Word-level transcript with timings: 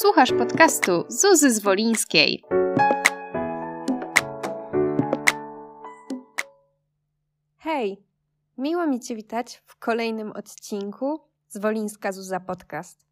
Słuchasz 0.00 0.32
podcastu 0.32 1.04
Zuzy 1.08 1.50
Zwolińskiej. 1.50 2.44
Hej, 7.56 8.02
miło 8.58 8.86
mi 8.86 9.00
Cię 9.00 9.16
witać 9.16 9.62
w 9.64 9.76
kolejnym 9.76 10.32
odcinku 10.32 11.20
Zwolińska 11.48 12.12
Zuza 12.12 12.40
Podcast. 12.40 13.06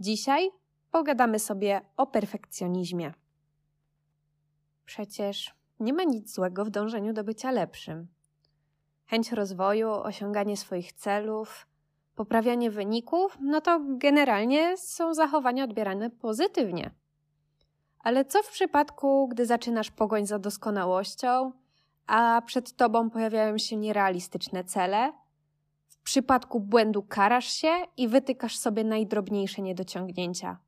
Dzisiaj 0.00 0.50
pogadamy 0.90 1.38
sobie 1.38 1.80
o 1.96 2.06
perfekcjonizmie. 2.06 3.12
Przecież 4.84 5.54
nie 5.80 5.92
ma 5.92 6.04
nic 6.04 6.34
złego 6.34 6.64
w 6.64 6.70
dążeniu 6.70 7.12
do 7.12 7.24
bycia 7.24 7.50
lepszym. 7.50 8.08
Chęć 9.06 9.32
rozwoju, 9.32 9.90
osiąganie 9.90 10.56
swoich 10.56 10.92
celów, 10.92 11.66
poprawianie 12.20 12.70
wyników, 12.70 13.38
no 13.40 13.60
to 13.60 13.80
generalnie 13.88 14.76
są 14.76 15.14
zachowania 15.14 15.64
odbierane 15.64 16.10
pozytywnie. 16.10 16.90
Ale 18.00 18.24
co 18.24 18.42
w 18.42 18.50
przypadku, 18.50 19.28
gdy 19.28 19.46
zaczynasz 19.46 19.90
pogoń 19.90 20.26
za 20.26 20.38
doskonałością, 20.38 21.52
a 22.06 22.42
przed 22.46 22.76
tobą 22.76 23.10
pojawiają 23.10 23.58
się 23.58 23.76
nierealistyczne 23.76 24.64
cele? 24.64 25.12
W 25.88 25.98
przypadku 26.02 26.60
błędu 26.60 27.02
karasz 27.02 27.52
się 27.52 27.72
i 27.96 28.08
wytykasz 28.08 28.58
sobie 28.58 28.84
najdrobniejsze 28.84 29.62
niedociągnięcia. 29.62 30.58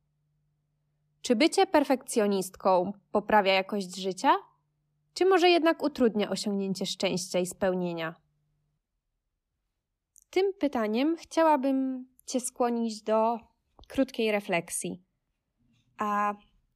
Czy 1.21 1.35
bycie 1.35 1.65
perfekcjonistką 1.65 2.93
poprawia 3.11 3.53
jakość 3.53 3.95
życia? 3.95 4.35
Czy 5.13 5.25
może 5.25 5.49
jednak 5.49 5.83
utrudnia 5.83 6.29
osiągnięcie 6.29 6.85
szczęścia 6.85 7.39
i 7.39 7.45
spełnienia? 7.45 8.22
Tym 10.33 10.53
pytaniem 10.53 11.15
chciałabym 11.17 12.07
Cię 12.25 12.39
skłonić 12.39 13.01
do 13.01 13.39
krótkiej 13.87 14.31
refleksji. 14.31 15.03
A 15.97 16.33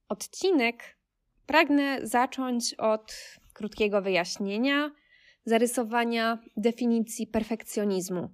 odcinek 0.10 0.98
pragnę 1.46 2.00
zacząć 2.04 2.74
od 2.74 3.14
krótkiego 3.54 4.02
wyjaśnienia, 4.02 4.92
zarysowania 5.46 6.40
definicji 6.58 7.28
perfekcjonizmu. 7.28 8.30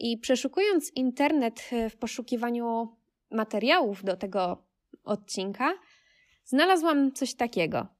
I 0.00 0.18
przeszukując 0.18 0.92
internet 0.94 1.70
w 1.90 1.96
poszukiwaniu 1.96 2.96
materiałów 3.30 4.04
do 4.04 4.16
tego 4.16 4.64
odcinka, 5.04 5.74
znalazłam 6.44 7.12
coś 7.12 7.34
takiego. 7.34 7.97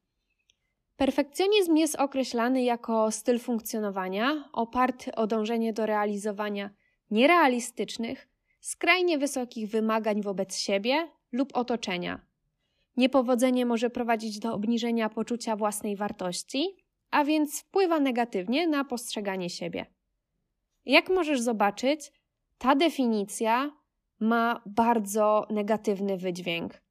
Perfekcjonizm 0.98 1.76
jest 1.76 1.96
określany 1.96 2.62
jako 2.62 3.10
styl 3.10 3.38
funkcjonowania 3.38 4.48
oparty 4.52 5.14
o 5.14 5.26
dążenie 5.26 5.72
do 5.72 5.86
realizowania 5.86 6.70
nierealistycznych, 7.10 8.28
skrajnie 8.60 9.18
wysokich 9.18 9.70
wymagań 9.70 10.22
wobec 10.22 10.56
siebie 10.56 11.08
lub 11.32 11.56
otoczenia. 11.56 12.20
Niepowodzenie 12.96 13.66
może 13.66 13.90
prowadzić 13.90 14.38
do 14.38 14.54
obniżenia 14.54 15.08
poczucia 15.08 15.56
własnej 15.56 15.96
wartości, 15.96 16.76
a 17.10 17.24
więc 17.24 17.60
wpływa 17.60 18.00
negatywnie 18.00 18.66
na 18.66 18.84
postrzeganie 18.84 19.50
siebie. 19.50 19.86
Jak 20.86 21.08
możesz 21.08 21.40
zobaczyć, 21.40 22.12
ta 22.58 22.74
definicja 22.74 23.70
ma 24.20 24.62
bardzo 24.66 25.46
negatywny 25.50 26.16
wydźwięk. 26.16 26.82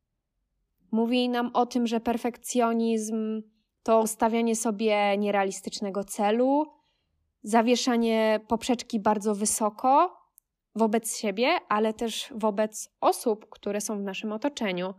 Mówi 0.91 1.29
nam 1.29 1.51
o 1.53 1.65
tym, 1.65 1.87
że 1.87 1.99
perfekcjonizm 1.99 3.41
to 3.87 4.07
stawianie 4.07 4.55
sobie 4.55 5.17
nierealistycznego 5.17 6.03
celu, 6.03 6.65
zawieszanie 7.43 8.39
poprzeczki 8.47 8.99
bardzo 8.99 9.35
wysoko 9.35 10.17
wobec 10.75 11.17
siebie, 11.17 11.49
ale 11.69 11.93
też 11.93 12.33
wobec 12.35 12.89
osób, 13.01 13.49
które 13.49 13.81
są 13.81 13.97
w 13.97 14.03
naszym 14.03 14.31
otoczeniu. 14.31 14.93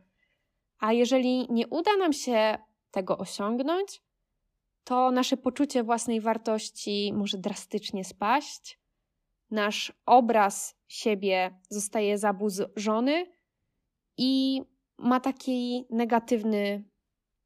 A 0.78 0.92
jeżeli 0.92 1.52
nie 1.52 1.66
uda 1.66 1.96
nam 1.96 2.12
się 2.12 2.58
tego 2.90 3.18
osiągnąć, 3.18 4.02
to 4.84 5.10
nasze 5.10 5.36
poczucie 5.36 5.82
własnej 5.82 6.20
wartości 6.20 7.12
może 7.14 7.38
drastycznie 7.38 8.04
spaść, 8.04 8.80
nasz 9.50 9.92
obraz 10.06 10.76
siebie 10.86 11.60
zostaje 11.68 12.18
zaburzony 12.18 13.26
i 14.16 14.62
ma 14.98 15.20
taki 15.20 15.86
negatywny 15.90 16.84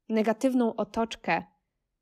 negatywną 0.09 0.75
otoczkę, 0.75 1.43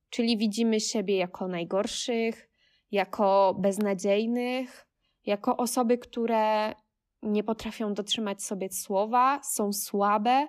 czyli 0.10 0.38
widzimy 0.38 0.80
siebie 0.80 1.18
jako 1.18 1.48
najgorszych, 1.48 2.50
jako 2.92 3.56
beznadziejnych, 3.60 4.88
jako 5.26 5.58
osoby, 5.58 5.98
które 5.98 6.74
nie 7.22 7.44
potrafią 7.44 7.94
dotrzymać 7.94 8.44
sobie 8.44 8.70
słowa, 8.72 9.44
są 9.44 9.74
słabe, 9.74 10.48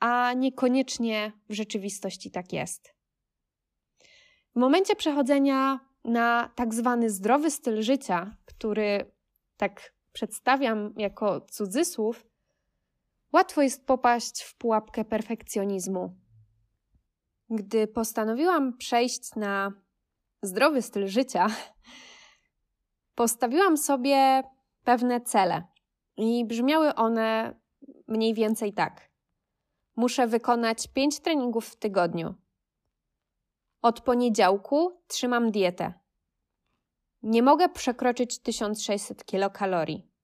a 0.00 0.32
niekoniecznie 0.32 1.32
w 1.48 1.52
rzeczywistości 1.52 2.30
tak 2.30 2.52
jest. 2.52 2.94
W 4.56 4.58
momencie 4.58 4.96
przechodzenia 4.96 5.80
na 6.04 6.50
tak 6.54 6.74
zwany 6.74 7.10
zdrowy 7.10 7.50
styl 7.50 7.82
życia, 7.82 8.36
który 8.44 9.12
tak 9.56 9.92
przedstawiam 10.12 10.94
jako 10.96 11.40
cudzysłów, 11.40 12.26
łatwo 13.36 13.62
jest 13.62 13.86
popaść 13.86 14.42
w 14.42 14.56
pułapkę 14.56 15.04
perfekcjonizmu. 15.04 16.16
Gdy 17.50 17.86
postanowiłam 17.86 18.76
przejść 18.76 19.34
na 19.34 19.72
zdrowy 20.42 20.82
styl 20.82 21.08
życia, 21.08 21.46
postawiłam 23.14 23.76
sobie 23.76 24.42
pewne 24.84 25.20
cele 25.20 25.62
i 26.16 26.44
brzmiały 26.44 26.94
one 26.94 27.60
mniej 28.08 28.34
więcej 28.34 28.72
tak. 28.72 29.10
Muszę 29.96 30.26
wykonać 30.26 30.88
5 30.88 31.20
treningów 31.20 31.68
w 31.68 31.76
tygodniu. 31.76 32.34
Od 33.82 34.00
poniedziałku 34.00 35.00
trzymam 35.06 35.50
dietę. 35.50 35.92
Nie 37.22 37.42
mogę 37.42 37.68
przekroczyć 37.68 38.38
1600 38.38 39.24
kilokalorii 39.24 40.15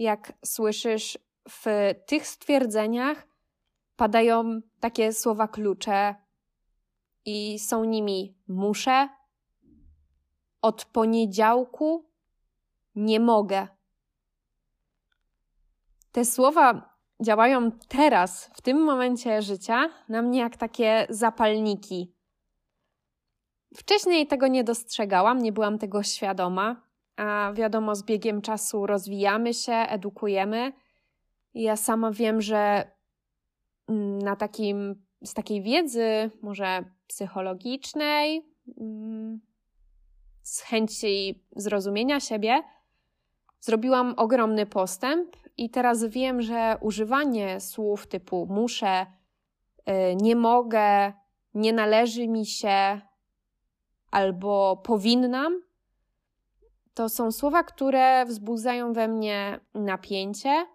jak 0.00 0.32
słyszysz 0.44 1.18
w 1.48 1.64
tych 2.06 2.26
stwierdzeniach, 2.26 3.26
padają 3.96 4.60
takie 4.80 5.12
słowa 5.12 5.48
klucze 5.48 6.14
i 7.24 7.58
są 7.58 7.84
nimi 7.84 8.38
muszę, 8.48 9.08
od 10.62 10.84
poniedziałku 10.84 12.10
nie 12.94 13.20
mogę. 13.20 13.68
Te 16.12 16.24
słowa 16.24 16.96
działają 17.22 17.72
teraz, 17.72 18.50
w 18.54 18.60
tym 18.60 18.84
momencie 18.84 19.42
życia, 19.42 19.90
na 20.08 20.22
mnie 20.22 20.38
jak 20.38 20.56
takie 20.56 21.06
zapalniki. 21.10 22.14
Wcześniej 23.76 24.26
tego 24.26 24.46
nie 24.46 24.64
dostrzegałam, 24.64 25.38
nie 25.38 25.52
byłam 25.52 25.78
tego 25.78 26.02
świadoma, 26.02 26.89
a 27.20 27.52
wiadomo, 27.52 27.94
z 27.94 28.02
biegiem 28.02 28.42
czasu 28.42 28.86
rozwijamy 28.86 29.54
się, 29.54 29.72
edukujemy. 29.72 30.72
Ja 31.54 31.76
sama 31.76 32.10
wiem, 32.10 32.40
że 32.40 32.90
mm, 33.88 34.18
na 34.18 34.36
takim, 34.36 35.06
z 35.24 35.34
takiej 35.34 35.62
wiedzy, 35.62 36.30
może 36.42 36.84
psychologicznej, 37.06 38.42
mm, 38.80 39.40
z 40.42 40.60
chęci 40.60 41.44
zrozumienia 41.56 42.20
siebie, 42.20 42.62
zrobiłam 43.60 44.14
ogromny 44.16 44.66
postęp 44.66 45.36
i 45.56 45.70
teraz 45.70 46.04
wiem, 46.04 46.42
że 46.42 46.76
używanie 46.80 47.60
słów 47.60 48.06
typu 48.06 48.46
muszę, 48.50 49.06
y, 49.88 50.16
nie 50.16 50.36
mogę, 50.36 51.12
nie 51.54 51.72
należy 51.72 52.28
mi 52.28 52.46
się 52.46 53.00
albo 54.10 54.76
powinnam, 54.76 55.69
to 57.00 57.08
są 57.08 57.32
słowa, 57.32 57.62
które 57.62 58.24
wzbudzają 58.26 58.92
we 58.92 59.08
mnie 59.08 59.60
napięcie. 59.74 60.66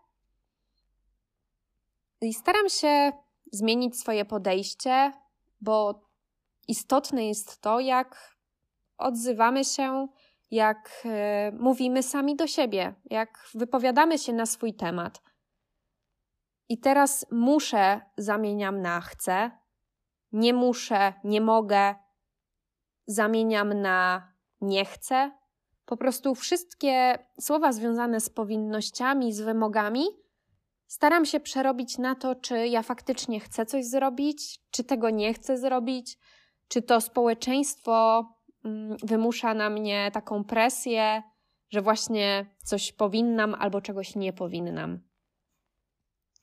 I 2.22 2.34
staram 2.34 2.70
się 2.70 3.12
zmienić 3.52 4.00
swoje 4.00 4.26
podejście, 4.26 5.14
bo 5.62 6.02
istotne 6.68 7.28
jest 7.28 7.62
to, 7.62 7.80
jak 7.80 8.38
odzywamy 8.98 9.66
się, 9.66 10.08
jak 10.52 11.02
e, 11.06 11.52
mówimy 11.52 12.04
sami 12.04 12.36
do 12.36 12.48
siebie, 12.48 12.94
jak 13.06 13.50
wypowiadamy 13.54 14.18
się 14.18 14.34
na 14.34 14.46
swój 14.46 14.74
temat. 14.74 15.22
I 16.70 16.78
teraz 16.78 17.26
muszę 17.32 18.02
zamieniam 18.18 18.82
na 18.82 19.02
chcę, 19.02 19.52
nie 20.32 20.54
muszę, 20.54 21.14
nie 21.24 21.42
mogę, 21.42 21.96
zamieniam 23.08 23.82
na 23.82 24.32
nie 24.62 24.86
chcę, 24.86 25.45
po 25.86 25.98
prostu 25.98 26.36
wszystkie 26.36 27.20
słowa 27.40 27.72
związane 27.72 28.20
z 28.20 28.30
powinnościami, 28.30 29.34
z 29.34 29.42
wymogami, 29.42 30.06
staram 30.88 31.26
się 31.26 31.40
przerobić 31.40 31.98
na 31.98 32.16
to, 32.16 32.36
czy 32.36 32.68
ja 32.68 32.84
faktycznie 32.84 33.40
chcę 33.40 33.66
coś 33.66 33.86
zrobić, 33.86 34.60
czy 34.72 34.84
tego 34.84 35.10
nie 35.10 35.34
chcę 35.34 35.58
zrobić, 35.58 36.18
czy 36.68 36.82
to 36.82 37.02
społeczeństwo 37.02 38.26
mm, 38.66 38.98
wymusza 39.04 39.54
na 39.54 39.70
mnie 39.70 40.12
taką 40.14 40.44
presję, 40.44 41.24
że 41.70 41.82
właśnie 41.82 42.56
coś 42.64 42.92
powinnam 42.92 43.56
albo 43.60 43.82
czegoś 43.82 44.16
nie 44.16 44.34
powinnam. 44.34 45.00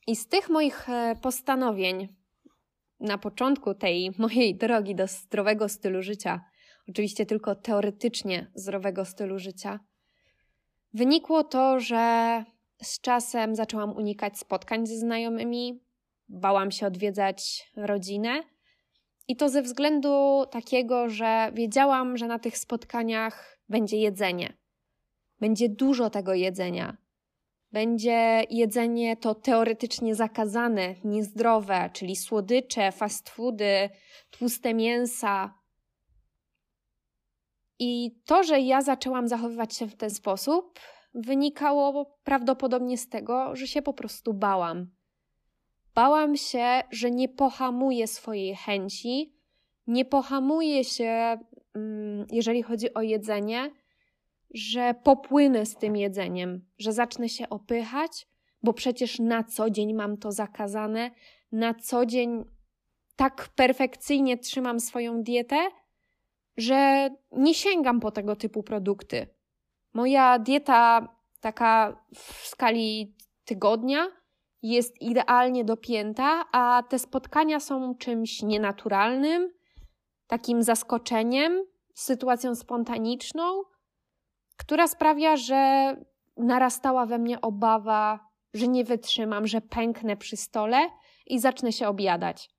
I 0.07 0.15
z 0.15 0.27
tych 0.27 0.49
moich 0.49 0.89
e, 0.89 1.15
postanowień 1.21 2.15
na 2.99 3.17
początku 3.17 3.73
tej 3.73 4.11
mojej 4.17 4.55
drogi 4.55 4.95
do 4.95 5.07
zdrowego 5.07 5.69
stylu 5.69 6.01
życia, 6.01 6.41
oczywiście 6.89 7.25
tylko 7.25 7.55
teoretycznie 7.55 8.51
zdrowego 8.55 9.05
stylu 9.05 9.39
życia, 9.39 9.79
wynikło 10.93 11.43
to, 11.43 11.79
że 11.79 12.43
z 12.83 13.01
czasem 13.01 13.55
zaczęłam 13.55 13.97
unikać 13.97 14.37
spotkań 14.39 14.87
ze 14.87 14.97
znajomymi, 14.97 15.79
bałam 16.29 16.71
się 16.71 16.87
odwiedzać 16.87 17.71
rodzinę. 17.75 18.43
I 19.27 19.35
to 19.35 19.49
ze 19.49 19.61
względu 19.61 20.45
takiego, 20.51 21.09
że 21.09 21.51
wiedziałam, 21.53 22.17
że 22.17 22.27
na 22.27 22.39
tych 22.39 22.57
spotkaniach 22.57 23.59
będzie 23.69 23.97
jedzenie. 23.97 24.53
Będzie 25.39 25.69
dużo 25.69 26.09
tego 26.09 26.33
jedzenia. 26.33 26.97
Będzie 27.71 28.43
jedzenie 28.49 29.17
to 29.17 29.35
teoretycznie 29.35 30.15
zakazane, 30.15 30.95
niezdrowe, 31.03 31.89
czyli 31.93 32.15
słodycze, 32.15 32.91
fast 32.91 33.29
foody, 33.29 33.89
tłuste 34.31 34.73
mięsa. 34.73 35.53
I 37.85 38.11
to, 38.25 38.43
że 38.43 38.59
ja 38.59 38.81
zaczęłam 38.81 39.27
zachowywać 39.27 39.75
się 39.75 39.87
w 39.87 39.95
ten 39.95 40.09
sposób, 40.09 40.79
wynikało 41.13 42.17
prawdopodobnie 42.23 42.97
z 42.97 43.09
tego, 43.09 43.55
że 43.55 43.67
się 43.67 43.81
po 43.81 43.93
prostu 43.93 44.33
bałam. 44.33 44.91
Bałam 45.95 46.37
się, 46.37 46.81
że 46.91 47.11
nie 47.11 47.29
pohamuję 47.29 48.07
swojej 48.07 48.55
chęci, 48.55 49.33
nie 49.87 50.05
pohamuję 50.05 50.83
się, 50.83 51.37
mm, 51.75 52.27
jeżeli 52.31 52.63
chodzi 52.63 52.93
o 52.93 53.01
jedzenie, 53.01 53.71
że 54.53 54.95
popłynę 55.03 55.65
z 55.65 55.75
tym 55.75 55.95
jedzeniem, 55.95 56.65
że 56.77 56.93
zacznę 56.93 57.29
się 57.29 57.49
opychać, 57.49 58.27
bo 58.63 58.73
przecież 58.73 59.19
na 59.19 59.43
co 59.43 59.69
dzień 59.69 59.93
mam 59.93 60.17
to 60.17 60.31
zakazane, 60.31 61.11
na 61.51 61.73
co 61.73 62.05
dzień 62.05 62.43
tak 63.15 63.49
perfekcyjnie 63.55 64.37
trzymam 64.37 64.79
swoją 64.79 65.23
dietę, 65.23 65.57
że 66.57 67.09
nie 67.31 67.53
sięgam 67.53 67.99
po 67.99 68.11
tego 68.11 68.35
typu 68.35 68.63
produkty. 68.63 69.27
Moja 69.93 70.39
dieta, 70.39 71.07
taka 71.39 72.03
w 72.15 72.47
skali 72.47 73.15
tygodnia, 73.45 74.07
jest 74.61 75.01
idealnie 75.01 75.65
dopięta, 75.65 76.45
a 76.51 76.83
te 76.89 76.99
spotkania 76.99 77.59
są 77.59 77.95
czymś 77.95 78.41
nienaturalnym, 78.41 79.53
takim 80.27 80.63
zaskoczeniem, 80.63 81.63
sytuacją 81.93 82.55
spontaniczną, 82.55 83.63
która 84.57 84.87
sprawia, 84.87 85.37
że 85.37 85.95
narastała 86.37 87.05
we 87.05 87.17
mnie 87.17 87.41
obawa, 87.41 88.19
że 88.53 88.67
nie 88.67 88.83
wytrzymam, 88.83 89.47
że 89.47 89.61
pęknę 89.61 90.17
przy 90.17 90.37
stole 90.37 90.89
i 91.27 91.39
zacznę 91.39 91.71
się 91.71 91.87
objadać. 91.87 92.49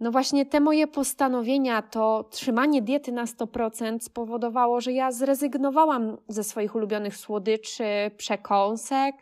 No 0.00 0.10
właśnie 0.10 0.46
te 0.46 0.60
moje 0.60 0.86
postanowienia, 0.86 1.82
to 1.82 2.24
trzymanie 2.30 2.82
diety 2.82 3.12
na 3.12 3.24
100% 3.24 4.00
spowodowało, 4.00 4.80
że 4.80 4.92
ja 4.92 5.12
zrezygnowałam 5.12 6.16
ze 6.28 6.44
swoich 6.44 6.74
ulubionych 6.74 7.16
słodyczy, 7.16 7.84
przekąsek, 8.16 9.16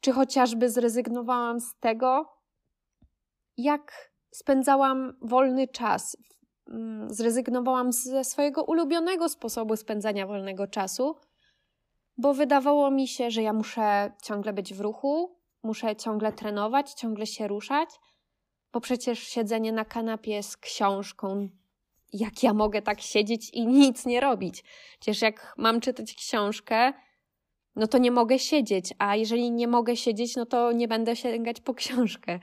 czy 0.00 0.12
chociażby 0.12 0.70
zrezygnowałam 0.70 1.60
z 1.60 1.74
tego, 1.80 2.28
jak 3.56 4.12
spędzałam 4.34 5.16
wolny 5.22 5.68
czas. 5.68 6.16
Mm, 6.68 7.14
zrezygnowałam 7.14 7.92
ze 7.92 8.24
swojego 8.24 8.64
ulubionego 8.64 9.28
sposobu 9.28 9.76
spędzania 9.76 10.26
wolnego 10.26 10.66
czasu, 10.66 11.16
bo 12.18 12.34
wydawało 12.34 12.90
mi 12.90 13.08
się, 13.08 13.30
że 13.30 13.42
ja 13.42 13.52
muszę 13.52 14.12
ciągle 14.22 14.52
być 14.52 14.74
w 14.74 14.80
ruchu, 14.80 15.38
muszę 15.62 15.96
ciągle 15.96 16.32
trenować, 16.32 16.94
ciągle 16.94 17.26
się 17.26 17.48
ruszać, 17.48 17.88
bo 18.72 18.80
przecież 18.80 19.18
siedzenie 19.18 19.72
na 19.72 19.84
kanapie 19.84 20.42
z 20.42 20.56
książką, 20.56 21.48
jak 22.12 22.42
ja 22.42 22.54
mogę 22.54 22.82
tak 22.82 23.00
siedzieć 23.00 23.50
i 23.50 23.66
nic 23.66 24.06
nie 24.06 24.20
robić? 24.20 24.64
Przecież 25.00 25.22
jak 25.22 25.54
mam 25.56 25.80
czytać 25.80 26.14
książkę, 26.14 26.92
no 27.76 27.86
to 27.86 27.98
nie 27.98 28.10
mogę 28.10 28.38
siedzieć, 28.38 28.94
a 28.98 29.16
jeżeli 29.16 29.50
nie 29.50 29.68
mogę 29.68 29.96
siedzieć, 29.96 30.36
no 30.36 30.46
to 30.46 30.72
nie 30.72 30.88
będę 30.88 31.16
sięgać 31.16 31.60
po 31.60 31.74
książkę. 31.74 32.40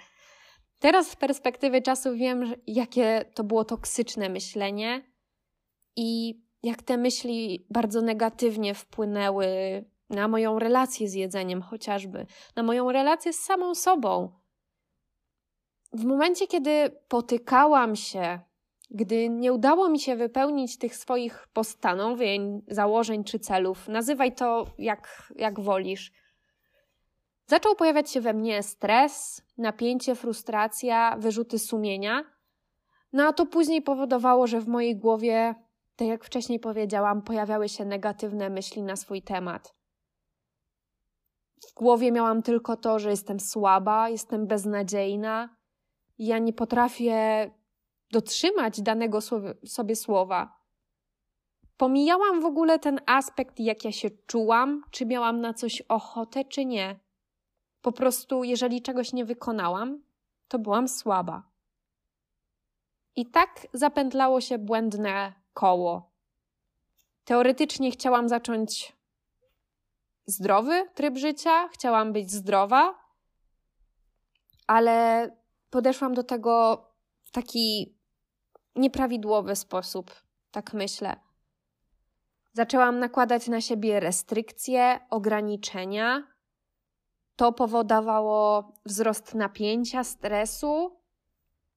Teraz 0.79 1.09
z 1.09 1.15
perspektywy 1.15 1.81
czasu 1.81 2.15
wiem, 2.15 2.53
jakie 2.67 3.25
to 3.33 3.43
było 3.43 3.65
toksyczne 3.65 4.29
myślenie 4.29 5.01
i 5.95 6.39
jak 6.63 6.83
te 6.83 6.97
myśli 6.97 7.65
bardzo 7.69 8.01
negatywnie 8.01 8.73
wpłynęły 8.73 9.45
na 10.09 10.27
moją 10.27 10.59
relację 10.59 11.09
z 11.09 11.13
jedzeniem, 11.13 11.61
chociażby, 11.61 12.25
na 12.55 12.63
moją 12.63 12.91
relację 12.91 13.33
z 13.33 13.39
samą 13.39 13.75
sobą. 13.75 14.43
W 15.94 16.06
momencie, 16.06 16.48
kiedy 16.48 16.90
potykałam 17.07 17.95
się, 17.95 18.40
gdy 18.92 19.30
nie 19.30 19.54
udało 19.54 19.90
mi 19.90 20.00
się 20.00 20.16
wypełnić 20.16 20.78
tych 20.78 20.95
swoich 20.95 21.48
postanowień, 21.54 22.62
założeń 22.68 23.24
czy 23.24 23.40
celów, 23.40 23.88
nazywaj 23.88 24.36
to 24.36 24.66
jak, 24.78 25.31
jak 25.36 25.60
wolisz, 25.60 26.12
zaczął 27.48 27.75
pojawiać 27.75 28.12
się 28.12 28.22
we 28.22 28.34
mnie 28.34 28.63
stres, 28.63 29.42
napięcie, 29.57 30.16
frustracja, 30.16 31.16
wyrzuty 31.19 31.60
sumienia. 31.60 32.24
No 33.13 33.24
a 33.28 33.34
to 33.34 33.45
później 33.45 33.81
powodowało, 33.81 34.48
że 34.48 34.62
w 34.62 34.68
mojej 34.68 34.98
głowie, 34.98 35.56
tak 35.95 36.07
jak 36.07 36.24
wcześniej 36.24 36.60
powiedziałam, 36.60 37.22
pojawiały 37.22 37.69
się 37.69 37.86
negatywne 37.86 38.50
myśli 38.50 38.84
na 38.84 38.95
swój 38.95 39.22
temat. 39.22 39.75
W 41.69 41.74
głowie 41.74 42.12
miałam 42.12 42.42
tylko 42.42 42.78
to, 42.78 43.00
że 43.00 43.10
jestem 43.10 43.40
słaba, 43.40 44.10
jestem 44.10 44.48
beznadziejna, 44.48 45.62
ja 46.25 46.39
nie 46.39 46.53
potrafię 46.53 47.51
dotrzymać 48.11 48.81
danego 48.81 49.19
sobie 49.65 49.95
słowa. 49.95 50.63
Pomijałam 51.77 52.41
w 52.41 52.45
ogóle 52.45 52.79
ten 52.79 52.99
aspekt, 53.05 53.59
jak 53.59 53.85
ja 53.85 53.91
się 53.91 54.09
czułam, 54.27 54.83
czy 54.91 55.05
miałam 55.05 55.41
na 55.41 55.53
coś 55.53 55.81
ochotę, 55.81 56.45
czy 56.45 56.65
nie. 56.65 56.99
Po 57.81 57.91
prostu, 57.91 58.43
jeżeli 58.43 58.81
czegoś 58.81 59.13
nie 59.13 59.25
wykonałam, 59.25 60.03
to 60.47 60.59
byłam 60.59 60.87
słaba. 60.87 61.43
I 63.15 63.25
tak 63.25 63.67
zapętlało 63.73 64.41
się 64.41 64.57
błędne 64.57 65.33
koło. 65.53 66.11
Teoretycznie 67.25 67.91
chciałam 67.91 68.29
zacząć 68.29 68.93
zdrowy 70.25 70.89
tryb 70.94 71.18
życia, 71.18 71.68
chciałam 71.68 72.13
być 72.13 72.31
zdrowa, 72.31 72.95
ale 74.68 75.30
podeszłam 75.73 76.13
do 76.13 76.23
tego 76.23 76.85
w 77.23 77.31
taki 77.31 77.97
nieprawidłowy 78.75 79.56
sposób, 79.56 80.11
tak 80.51 80.73
myślę. 80.73 81.15
Zaczęłam 82.53 82.99
nakładać 82.99 83.47
na 83.47 83.61
siebie 83.61 83.99
restrykcje, 83.99 84.99
ograniczenia, 85.09 86.27
to 87.35 87.53
powodowało 87.53 88.73
wzrost 88.85 89.35
napięcia, 89.35 90.03
stresu. 90.03 90.99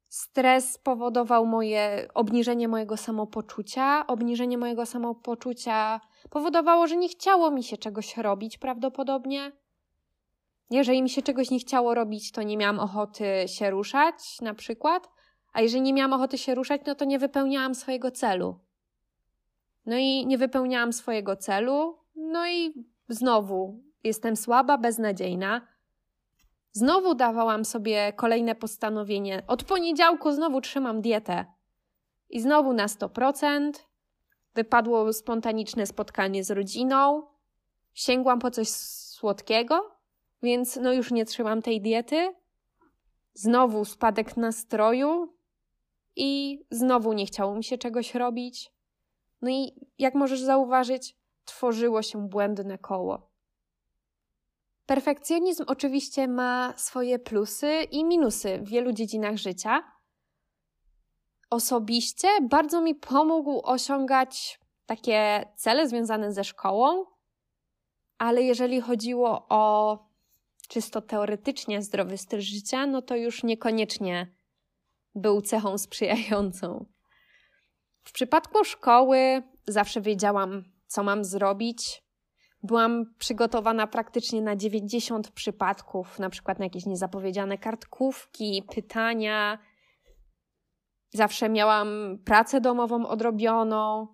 Stres 0.08 0.78
powodował 0.78 1.46
moje 1.46 2.08
obniżenie 2.14 2.68
mojego 2.68 2.96
samopoczucia. 2.96 4.06
Obniżenie 4.06 4.58
mojego 4.58 4.86
samopoczucia 4.86 6.00
powodowało, 6.30 6.86
że 6.86 6.96
nie 6.96 7.08
chciało 7.08 7.50
mi 7.50 7.62
się 7.62 7.76
czegoś 7.76 8.16
robić 8.16 8.58
prawdopodobnie. 8.58 9.52
Jeżeli 10.70 11.02
mi 11.02 11.11
się 11.11 11.23
czegoś 11.23 11.50
nie 11.50 11.58
chciało 11.58 11.94
robić, 11.94 12.32
to 12.32 12.42
nie 12.42 12.56
miałam 12.56 12.80
ochoty 12.80 13.44
się 13.46 13.70
ruszać, 13.70 14.40
na 14.40 14.54
przykład. 14.54 15.08
A 15.52 15.61
jeżeli 15.61 15.82
nie 15.82 15.92
miałam 15.92 16.12
ochoty 16.12 16.38
się 16.38 16.54
ruszać, 16.54 16.80
no 16.87 16.94
to 16.94 17.04
nie 17.04 17.18
wypełniałam 17.18 17.75
swojego 17.75 18.11
celu. 18.11 18.61
No 19.87 19.96
i 19.96 20.26
nie 20.26 20.38
wypełniałam 20.38 20.92
swojego 20.92 21.37
celu, 21.37 21.99
no 22.16 22.49
i 22.49 22.75
znowu 23.08 23.80
jestem 24.04 24.37
słaba, 24.37 24.78
beznadziejna. 24.78 25.68
Znowu 26.73 27.14
dawałam 27.14 27.64
sobie 27.64 28.12
kolejne 28.12 28.54
postanowienie. 28.54 29.42
Od 29.46 29.64
poniedziałku 29.64 30.32
znowu 30.32 30.61
trzymam 30.61 31.00
dietę. 31.00 31.44
I 32.30 32.40
znowu 32.40 32.73
na 32.73 32.87
100%. 32.87 33.70
Wypadło 34.54 35.12
spontaniczne 35.12 35.87
spotkanie 35.87 36.44
z 36.44 36.50
rodziną. 36.50 37.23
Sięgłam 37.94 38.38
po 38.38 38.50
coś 38.50 38.68
słodkiego, 38.68 39.95
więc 40.42 40.76
no 40.76 40.92
już 40.92 41.10
nie 41.10 41.24
trzymam 41.24 41.62
tej 41.62 41.80
diety. 41.80 42.34
Znowu 43.34 43.84
spadek 43.84 44.36
nastroju 44.36 45.36
i 46.16 46.60
znowu 46.70 47.12
nie 47.12 47.26
chciało 47.26 47.54
mi 47.54 47.64
się 47.64 47.78
czegoś 47.78 48.14
robić. 48.14 48.72
No 49.42 49.50
i 49.50 49.72
jak 49.98 50.14
możesz 50.14 50.40
zauważyć, 50.40 51.16
tworzyło 51.44 52.02
się 52.02 52.28
błędne 52.28 52.78
koło. 52.78 53.30
Perfekcjonizm 54.86 55.64
oczywiście 55.66 56.28
ma 56.28 56.74
swoje 56.76 57.18
plusy 57.18 57.82
i 57.90 58.04
minusy 58.04 58.58
w 58.58 58.68
wielu 58.68 58.92
dziedzinach 58.92 59.36
życia. 59.36 59.92
Osobiście 61.50 62.28
bardzo 62.42 62.80
mi 62.80 62.94
pomógł 62.94 63.60
osiągać 63.64 64.60
takie 64.86 65.48
cele 65.56 65.88
związane 65.88 66.32
ze 66.32 66.44
szkołą, 66.44 67.04
ale 68.18 68.42
jeżeli 68.42 68.80
chodziło 68.80 69.46
o 69.48 69.98
czysto 70.68 71.02
teoretycznie 71.02 71.82
zdrowy 71.82 72.18
styl 72.18 72.40
życia, 72.40 72.87
no 72.87 73.02
to 73.02 73.16
już 73.16 73.42
niekoniecznie 73.42 74.35
był 75.14 75.40
cechą 75.40 75.78
sprzyjającą. 75.78 76.87
W 78.02 78.12
przypadku 78.12 78.64
szkoły 78.64 79.42
zawsze 79.66 80.00
wiedziałam, 80.00 80.64
co 80.87 81.02
mam 81.02 81.25
zrobić. 81.25 82.02
Byłam 82.62 83.14
przygotowana 83.18 83.87
praktycznie 83.87 84.42
na 84.42 84.56
90 84.56 85.30
przypadków, 85.30 86.18
na 86.18 86.30
przykład 86.30 86.58
na 86.58 86.64
jakieś 86.64 86.87
niezapowiedziane 86.87 87.58
kartkówki, 87.58 88.62
pytania. 88.75 89.58
Zawsze 91.11 91.49
miałam 91.49 92.18
pracę 92.25 92.61
domową 92.61 93.06
odrobioną. 93.06 94.08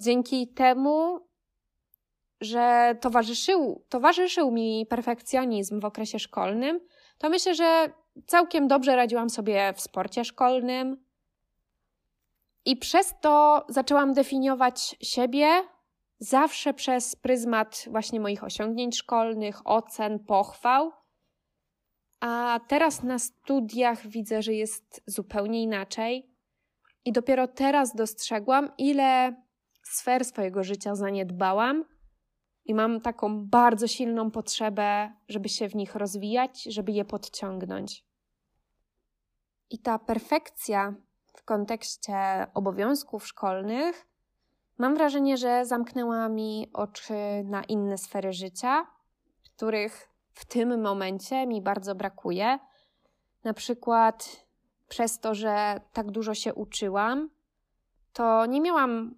Dzięki 0.00 0.48
temu, 0.48 1.27
że 2.40 2.96
towarzyszył, 3.00 3.84
towarzyszył 3.88 4.50
mi 4.50 4.86
perfekcjonizm 4.86 5.80
w 5.80 5.84
okresie 5.84 6.18
szkolnym, 6.18 6.80
to 7.18 7.28
myślę, 7.28 7.54
że 7.54 7.92
całkiem 8.26 8.68
dobrze 8.68 8.96
radziłam 8.96 9.30
sobie 9.30 9.72
w 9.76 9.80
sporcie 9.80 10.24
szkolnym. 10.24 11.04
I 12.64 12.76
przez 12.76 13.14
to 13.20 13.66
zaczęłam 13.68 14.12
definiować 14.12 14.96
siebie 15.00 15.48
zawsze 16.18 16.74
przez 16.74 17.16
pryzmat 17.16 17.84
właśnie 17.90 18.20
moich 18.20 18.44
osiągnięć 18.44 18.96
szkolnych, 18.96 19.60
ocen, 19.64 20.18
pochwał. 20.18 20.92
A 22.20 22.60
teraz 22.68 23.02
na 23.02 23.18
studiach 23.18 24.06
widzę, 24.06 24.42
że 24.42 24.52
jest 24.52 25.02
zupełnie 25.06 25.62
inaczej. 25.62 26.30
I 27.04 27.12
dopiero 27.12 27.48
teraz 27.48 27.94
dostrzegłam, 27.94 28.70
ile 28.78 29.42
sfer 29.82 30.24
swojego 30.24 30.64
życia 30.64 30.94
zaniedbałam 30.94 31.84
i 32.68 32.74
mam 32.74 33.00
taką 33.00 33.46
bardzo 33.46 33.86
silną 33.86 34.30
potrzebę, 34.30 35.12
żeby 35.28 35.48
się 35.48 35.68
w 35.68 35.74
nich 35.74 35.94
rozwijać, 35.94 36.62
żeby 36.62 36.92
je 36.92 37.04
podciągnąć. 37.04 38.04
I 39.70 39.78
ta 39.78 39.98
perfekcja 39.98 40.94
w 41.34 41.44
kontekście 41.44 42.46
obowiązków 42.54 43.26
szkolnych, 43.26 44.06
mam 44.78 44.94
wrażenie, 44.94 45.36
że 45.36 45.66
zamknęła 45.66 46.28
mi 46.28 46.70
oczy 46.72 47.14
na 47.44 47.64
inne 47.64 47.98
sfery 47.98 48.32
życia, 48.32 48.86
których 49.44 50.08
w 50.32 50.44
tym 50.44 50.80
momencie 50.80 51.46
mi 51.46 51.62
bardzo 51.62 51.94
brakuje. 51.94 52.58
Na 53.44 53.54
przykład 53.54 54.46
przez 54.88 55.20
to, 55.20 55.34
że 55.34 55.80
tak 55.92 56.10
dużo 56.10 56.34
się 56.34 56.54
uczyłam, 56.54 57.30
to 58.12 58.46
nie 58.46 58.60
miałam 58.60 59.14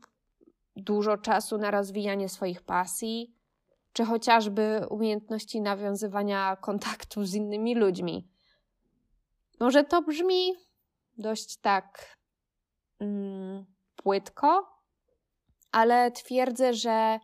dużo 0.76 1.16
czasu 1.18 1.58
na 1.58 1.70
rozwijanie 1.70 2.28
swoich 2.28 2.62
pasji, 2.62 3.39
czy 3.92 4.04
chociażby 4.04 4.86
umiejętności 4.90 5.60
nawiązywania 5.60 6.56
kontaktu 6.56 7.24
z 7.24 7.34
innymi 7.34 7.74
ludźmi. 7.74 8.28
Może 9.60 9.84
to 9.84 10.02
brzmi 10.02 10.52
dość 11.18 11.56
tak 11.56 12.16
mm, 13.00 13.64
płytko, 13.96 14.66
ale 15.72 16.10
twierdzę, 16.10 16.74
że 16.74 17.20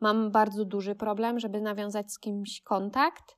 mam 0.00 0.30
bardzo 0.30 0.64
duży 0.64 0.94
problem, 0.94 1.40
żeby 1.40 1.60
nawiązać 1.60 2.12
z 2.12 2.18
kimś 2.18 2.60
kontakt 2.60 3.36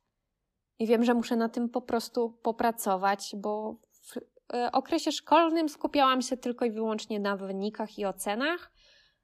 i 0.79 0.87
wiem, 0.87 1.03
że 1.03 1.13
muszę 1.13 1.35
na 1.35 1.49
tym 1.49 1.69
po 1.69 1.81
prostu 1.81 2.29
popracować, 2.43 3.35
bo 3.37 3.75
w 3.91 4.17
e, 4.53 4.71
okresie 4.71 5.11
szkolnym 5.11 5.69
skupiałam 5.69 6.21
się 6.21 6.37
tylko 6.37 6.65
i 6.65 6.71
wyłącznie 6.71 7.19
na 7.19 7.37
wynikach 7.37 7.99
i 7.99 8.05
ocenach, 8.05 8.71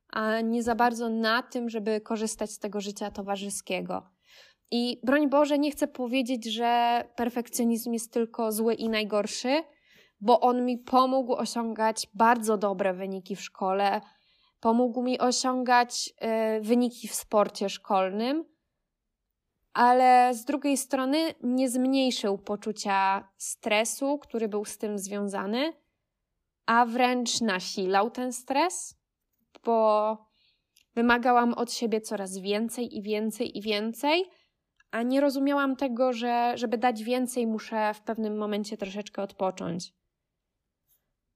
a 0.09 0.41
nie 0.41 0.63
za 0.63 0.75
bardzo 0.75 1.09
na 1.09 1.43
tym, 1.43 1.69
żeby 1.69 2.01
korzystać 2.01 2.51
z 2.51 2.59
tego 2.59 2.81
życia 2.81 3.11
towarzyskiego. 3.11 4.09
I 4.71 5.01
broń 5.03 5.29
Boże, 5.29 5.59
nie 5.59 5.71
chcę 5.71 5.87
powiedzieć, 5.87 6.45
że 6.53 7.03
perfekcjonizm 7.15 7.93
jest 7.93 8.13
tylko 8.13 8.51
zły 8.51 8.73
i 8.73 8.89
najgorszy, 8.89 9.63
bo 10.21 10.39
on 10.39 10.65
mi 10.65 10.77
pomógł 10.77 11.33
osiągać 11.33 12.07
bardzo 12.13 12.57
dobre 12.57 12.93
wyniki 12.93 13.35
w 13.35 13.41
szkole, 13.41 14.01
pomógł 14.59 15.01
mi 15.01 15.19
osiągać 15.19 16.13
y, 16.57 16.61
wyniki 16.61 17.07
w 17.07 17.15
sporcie 17.15 17.69
szkolnym, 17.69 18.45
ale 19.73 20.33
z 20.33 20.45
drugiej 20.45 20.77
strony 20.77 21.33
nie 21.43 21.69
zmniejszył 21.69 22.37
poczucia 22.37 23.29
stresu, 23.37 24.17
który 24.17 24.47
był 24.47 24.65
z 24.65 24.77
tym 24.77 24.99
związany, 24.99 25.73
a 26.65 26.85
wręcz 26.85 27.41
nasilał 27.41 28.11
ten 28.11 28.33
stres, 28.33 28.95
bo 29.63 30.17
wymagałam 30.95 31.53
od 31.53 31.71
siebie 31.73 32.01
coraz 32.01 32.37
więcej 32.37 32.97
i 32.97 33.01
więcej 33.01 33.57
i 33.57 33.61
więcej 33.61 34.25
a 34.95 35.03
nie 35.03 35.21
rozumiałam 35.21 35.75
tego, 35.75 36.13
że 36.13 36.53
żeby 36.55 36.77
dać 36.77 37.03
więcej, 37.03 37.47
muszę 37.47 37.93
w 37.93 38.01
pewnym 38.01 38.37
momencie 38.37 38.77
troszeczkę 38.77 39.21
odpocząć. 39.21 39.93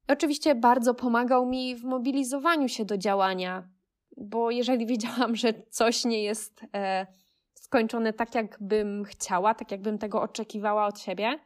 Oczywiście 0.07 0.55
bardzo 0.55 0.93
pomagał 0.93 1.45
mi 1.45 1.75
w 1.75 1.83
mobilizowaniu 1.83 2.67
się 2.67 2.85
do 2.85 2.97
działania, 2.97 3.69
bo 4.17 4.51
jeżeli 4.51 4.85
wiedziałam, 4.93 5.35
że 5.35 5.53
coś 5.69 6.05
nie 6.05 6.23
jest 6.23 6.61
e, 6.75 7.07
skończone 7.53 8.13
tak, 8.13 8.35
jakbym 8.35 9.03
chciała, 9.03 9.53
tak 9.53 9.71
jakbym 9.71 9.97
tego 9.97 10.21
oczekiwała 10.21 10.85
od 10.85 10.99
siebie, 10.99 11.39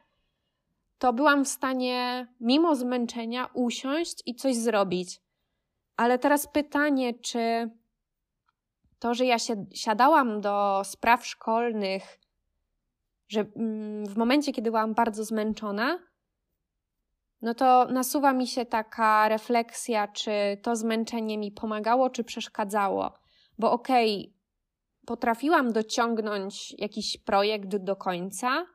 to 0.98 1.12
byłam 1.12 1.44
w 1.44 1.48
stanie, 1.48 2.26
mimo 2.40 2.76
zmęczenia, 2.76 3.48
usiąść 3.54 4.22
i 4.26 4.34
coś 4.34 4.56
zrobić. 4.56 5.20
Ale 5.96 6.18
teraz 6.18 6.46
pytanie, 6.46 7.14
czy 7.14 7.70
to, 8.98 9.14
że 9.14 9.24
ja 9.24 9.38
się 9.38 9.66
siadałam 9.74 10.40
do 10.40 10.82
spraw 10.84 11.26
szkolnych, 11.26 12.18
że 13.28 13.40
mm, 13.56 14.06
w 14.06 14.16
momencie, 14.16 14.52
kiedy 14.52 14.70
byłam 14.70 14.94
bardzo 14.94 15.24
zmęczona, 15.24 15.98
no 17.42 17.54
to 17.54 17.84
nasuwa 17.84 18.32
mi 18.32 18.46
się 18.46 18.66
taka 18.66 19.28
refleksja, 19.28 20.08
czy 20.08 20.30
to 20.62 20.76
zmęczenie 20.76 21.38
mi 21.38 21.52
pomagało, 21.52 22.10
czy 22.10 22.24
przeszkadzało. 22.24 23.12
Bo 23.58 23.72
okej, 23.72 24.20
okay, 24.20 24.34
potrafiłam 25.06 25.72
dociągnąć 25.72 26.74
jakiś 26.78 27.18
projekt 27.18 27.76
do 27.76 27.96
końca, 27.96 28.66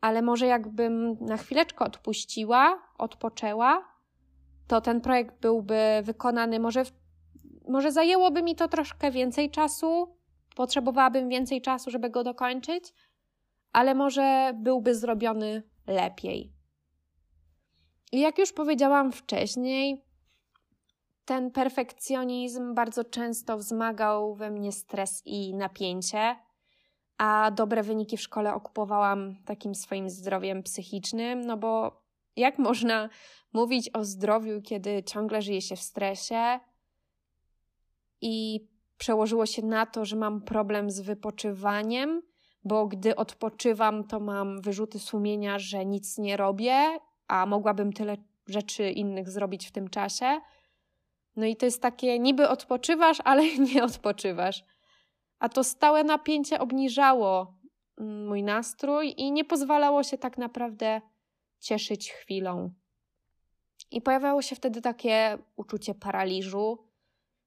ale 0.00 0.22
może 0.22 0.46
jakbym 0.46 1.16
na 1.20 1.36
chwileczkę 1.36 1.84
odpuściła, 1.84 2.82
odpoczęła, 2.98 3.95
to 4.66 4.80
ten 4.80 5.00
projekt 5.00 5.40
byłby 5.40 6.02
wykonany 6.02 6.60
może 6.60 6.84
w 6.84 6.92
może 7.68 7.92
zajęłoby 7.92 8.42
mi 8.42 8.54
to 8.54 8.68
troszkę 8.68 9.10
więcej 9.10 9.50
czasu, 9.50 10.16
potrzebowałabym 10.56 11.28
więcej 11.28 11.62
czasu, 11.62 11.90
żeby 11.90 12.10
go 12.10 12.24
dokończyć, 12.24 12.94
ale 13.72 13.94
może 13.94 14.52
byłby 14.54 14.94
zrobiony 14.94 15.62
lepiej. 15.86 16.52
I 18.12 18.20
jak 18.20 18.38
już 18.38 18.52
powiedziałam 18.52 19.12
wcześniej, 19.12 20.04
ten 21.24 21.50
perfekcjonizm 21.50 22.74
bardzo 22.74 23.04
często 23.04 23.56
wzmagał 23.56 24.34
we 24.34 24.50
mnie 24.50 24.72
stres 24.72 25.22
i 25.24 25.54
napięcie, 25.54 26.36
a 27.18 27.50
dobre 27.50 27.82
wyniki 27.82 28.16
w 28.16 28.20
szkole 28.20 28.54
okupowałam 28.54 29.36
takim 29.44 29.74
swoim 29.74 30.10
zdrowiem 30.10 30.62
psychicznym, 30.62 31.40
no 31.40 31.56
bo 31.56 32.02
jak 32.36 32.58
można 32.58 33.08
mówić 33.52 33.90
o 33.92 34.04
zdrowiu, 34.04 34.62
kiedy 34.62 35.02
ciągle 35.02 35.42
żyje 35.42 35.62
się 35.62 35.76
w 35.76 35.80
stresie, 35.80 36.60
i 38.20 38.66
przełożyło 38.98 39.46
się 39.46 39.62
na 39.62 39.86
to, 39.86 40.04
że 40.04 40.16
mam 40.16 40.42
problem 40.42 40.90
z 40.90 41.00
wypoczywaniem, 41.00 42.22
bo 42.64 42.86
gdy 42.86 43.16
odpoczywam, 43.16 44.04
to 44.04 44.20
mam 44.20 44.60
wyrzuty 44.60 44.98
sumienia, 44.98 45.58
że 45.58 45.86
nic 45.86 46.18
nie 46.18 46.36
robię, 46.36 46.98
a 47.28 47.46
mogłabym 47.46 47.92
tyle 47.92 48.16
rzeczy 48.46 48.90
innych 48.90 49.30
zrobić 49.30 49.68
w 49.68 49.72
tym 49.72 49.90
czasie. 49.90 50.40
No 51.36 51.46
i 51.46 51.56
to 51.56 51.66
jest 51.66 51.82
takie, 51.82 52.18
niby 52.18 52.48
odpoczywasz, 52.48 53.18
ale 53.24 53.58
nie 53.74 53.84
odpoczywasz. 53.84 54.64
A 55.38 55.48
to 55.48 55.64
stałe 55.64 56.04
napięcie 56.04 56.60
obniżało 56.60 57.54
mm, 57.98 58.28
mój 58.28 58.42
nastrój 58.42 59.14
i 59.16 59.32
nie 59.32 59.44
pozwalało 59.44 60.02
się 60.02 60.18
tak 60.18 60.38
naprawdę 60.38 61.00
cieszyć 61.66 62.12
chwilą. 62.12 62.70
I 63.90 64.02
pojawiało 64.02 64.42
się 64.42 64.56
wtedy 64.56 64.82
takie 64.82 65.38
uczucie 65.56 65.94
paraliżu, 65.94 66.78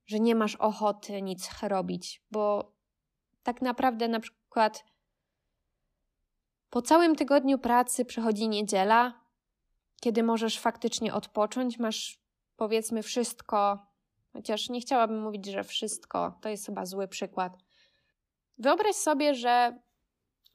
że 0.05 0.19
nie 0.19 0.35
masz 0.35 0.55
ochoty 0.55 1.21
nic 1.21 1.49
robić, 1.61 2.23
bo 2.31 2.71
tak 3.43 3.61
naprawdę 3.61 4.07
na 4.07 4.19
przykład 4.19 4.85
po 6.69 6.81
całym 6.81 7.15
tygodniu 7.15 7.59
pracy 7.59 8.05
przychodzi 8.05 8.49
niedziela, 8.49 9.21
kiedy 10.01 10.23
możesz 10.23 10.59
faktycznie 10.59 11.13
odpocząć, 11.13 11.79
masz 11.79 12.21
powiedzmy 12.55 13.03
wszystko, 13.03 13.87
chociaż 14.33 14.69
nie 14.69 14.81
chciałabym 14.81 15.21
mówić, 15.21 15.45
że 15.45 15.63
wszystko, 15.63 16.39
to 16.41 16.49
jest 16.49 16.65
chyba 16.65 16.85
zły 16.85 17.07
przykład. 17.07 17.57
Wyobraź 18.57 18.95
sobie, 18.95 19.35
że 19.35 19.79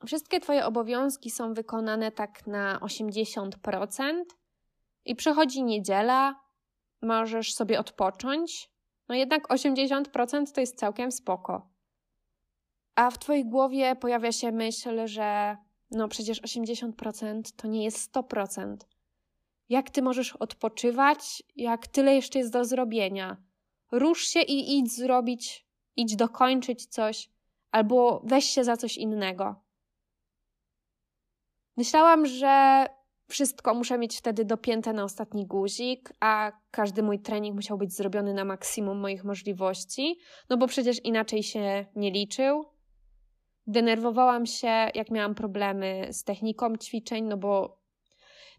wszystkie 0.07 0.41
Twoje 0.41 0.67
obowiązki 0.67 1.31
są 1.31 1.55
wykonane 1.55 2.13
tak 2.13 2.47
na 2.47 2.79
80% 2.79 4.25
i 5.05 5.17
przychodzi 5.17 5.63
niedziela, 5.65 6.41
możesz 7.03 7.55
sobie 7.55 7.81
odpocząć, 7.81 8.75
No 9.09 9.15
jednak 9.15 9.49
80% 9.49 10.53
to 10.55 10.61
jest 10.61 10.79
całkiem 10.79 11.13
spoko. 11.13 11.69
A 12.95 13.11
w 13.11 13.19
Twojej 13.19 13.45
głowie 13.45 13.97
pojawia 13.97 14.33
się 14.33 14.53
myśl, 14.53 15.07
że 15.07 15.57
no 15.91 16.09
przecież 16.09 16.43
80% 16.43 17.43
to 17.57 17.69
nie 17.69 17.85
jest 17.85 18.15
100%. 18.15 18.77
Jak 19.69 19.91
Ty 19.91 20.03
możesz 20.03 20.37
odpoczywać, 20.37 21.43
jak 21.57 21.87
tyle 21.87 22.15
jeszcze 22.15 22.39
jest 22.39 22.53
do 22.53 22.65
zrobienia? 22.65 23.37
Rusz 23.93 24.27
się 24.27 24.41
i 24.41 24.79
idź 24.79 24.97
zrobić, 24.97 25.67
idź 25.97 26.17
dokończyć 26.17 26.87
coś, 26.87 27.31
albo 27.71 28.23
weź 28.25 28.45
się 28.45 28.65
za 28.65 28.77
coś 28.77 28.97
innego. 28.97 29.64
Myślałam, 31.77 32.27
że 32.27 32.87
wszystko 33.29 33.75
muszę 33.75 33.99
mieć 33.99 34.17
wtedy 34.17 34.45
dopięte 34.45 34.93
na 34.93 35.05
ostatni 35.05 35.47
guzik, 35.47 36.13
a 36.21 36.53
każdy 36.71 37.03
mój 37.03 37.19
trening 37.19 37.55
musiał 37.55 37.79
być 37.79 37.93
zrobiony 37.93 38.35
na 38.35 38.45
maksimum 38.45 38.99
moich 38.99 39.25
możliwości, 39.25 40.19
no 40.51 40.57
bo 40.57 40.67
przecież 40.67 41.05
inaczej 41.05 41.43
się 41.43 41.87
nie 41.97 42.11
liczył. 42.11 42.65
Denerwowałam 43.67 44.47
się, 44.47 44.91
jak 44.95 45.11
miałam 45.11 45.35
problemy 45.35 46.09
z 46.11 46.25
techniką 46.25 46.77
ćwiczeń, 46.77 47.25
no 47.25 47.37
bo 47.37 47.79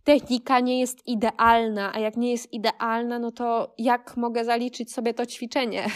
technika 0.04 0.60
nie 0.60 0.80
jest 0.80 1.08
idealna, 1.08 1.94
a 1.96 2.00
jak 2.00 2.18
nie 2.18 2.32
jest 2.32 2.54
idealna, 2.54 3.20
no 3.20 3.32
to 3.32 3.74
jak 3.78 4.18
mogę 4.18 4.46
zaliczyć 4.46 4.94
sobie 4.94 5.14
to 5.14 5.26
ćwiczenie? 5.26 5.86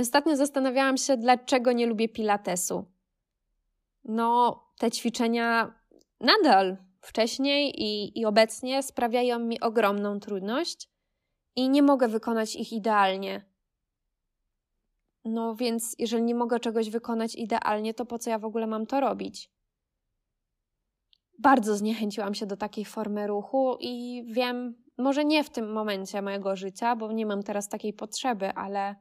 Ostatnio 0.00 0.36
zastanawiałam 0.36 0.96
się, 0.96 1.16
dlaczego 1.16 1.72
nie 1.72 1.86
lubię 1.86 2.08
pilatesu. 2.08 2.99
No, 4.04 4.60
te 4.78 4.90
ćwiczenia 4.90 5.74
nadal 6.20 6.76
wcześniej 7.00 7.82
i, 7.82 8.20
i 8.20 8.24
obecnie 8.24 8.82
sprawiają 8.82 9.38
mi 9.38 9.60
ogromną 9.60 10.20
trudność 10.20 10.88
i 11.56 11.68
nie 11.68 11.82
mogę 11.82 12.08
wykonać 12.08 12.56
ich 12.56 12.72
idealnie. 12.72 13.50
No 15.24 15.54
więc, 15.54 15.96
jeżeli 15.98 16.22
nie 16.22 16.34
mogę 16.34 16.60
czegoś 16.60 16.90
wykonać 16.90 17.34
idealnie, 17.34 17.94
to 17.94 18.06
po 18.06 18.18
co 18.18 18.30
ja 18.30 18.38
w 18.38 18.44
ogóle 18.44 18.66
mam 18.66 18.86
to 18.86 19.00
robić? 19.00 19.50
Bardzo 21.38 21.76
zniechęciłam 21.76 22.34
się 22.34 22.46
do 22.46 22.56
takiej 22.56 22.84
formy 22.84 23.26
ruchu 23.26 23.76
i 23.80 24.24
wiem, 24.26 24.84
może 24.98 25.24
nie 25.24 25.44
w 25.44 25.50
tym 25.50 25.72
momencie 25.72 26.22
mojego 26.22 26.56
życia, 26.56 26.96
bo 26.96 27.12
nie 27.12 27.26
mam 27.26 27.42
teraz 27.42 27.68
takiej 27.68 27.92
potrzeby, 27.92 28.54
ale 28.54 28.96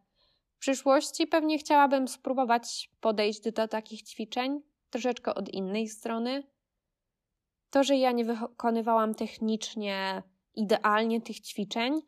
w 0.56 0.60
przyszłości 0.60 1.28
pewnie 1.28 1.58
chciałabym 1.58 2.08
spróbować 2.08 2.92
podejść 3.00 3.52
do 3.52 3.68
takich 3.68 4.04
ćwiczeń 4.04 4.62
troszeczkę 4.90 5.36
od 5.36 5.50
innej 5.50 5.88
strony. 5.88 6.44
To, 7.70 7.84
że 7.84 7.96
ja 7.96 8.12
nie 8.12 8.26
wykonywałam 8.26 9.16
technicznie 9.16 10.24
idealnie 10.56 11.22
tych 11.22 11.40
ćwiczeń, 11.40 12.02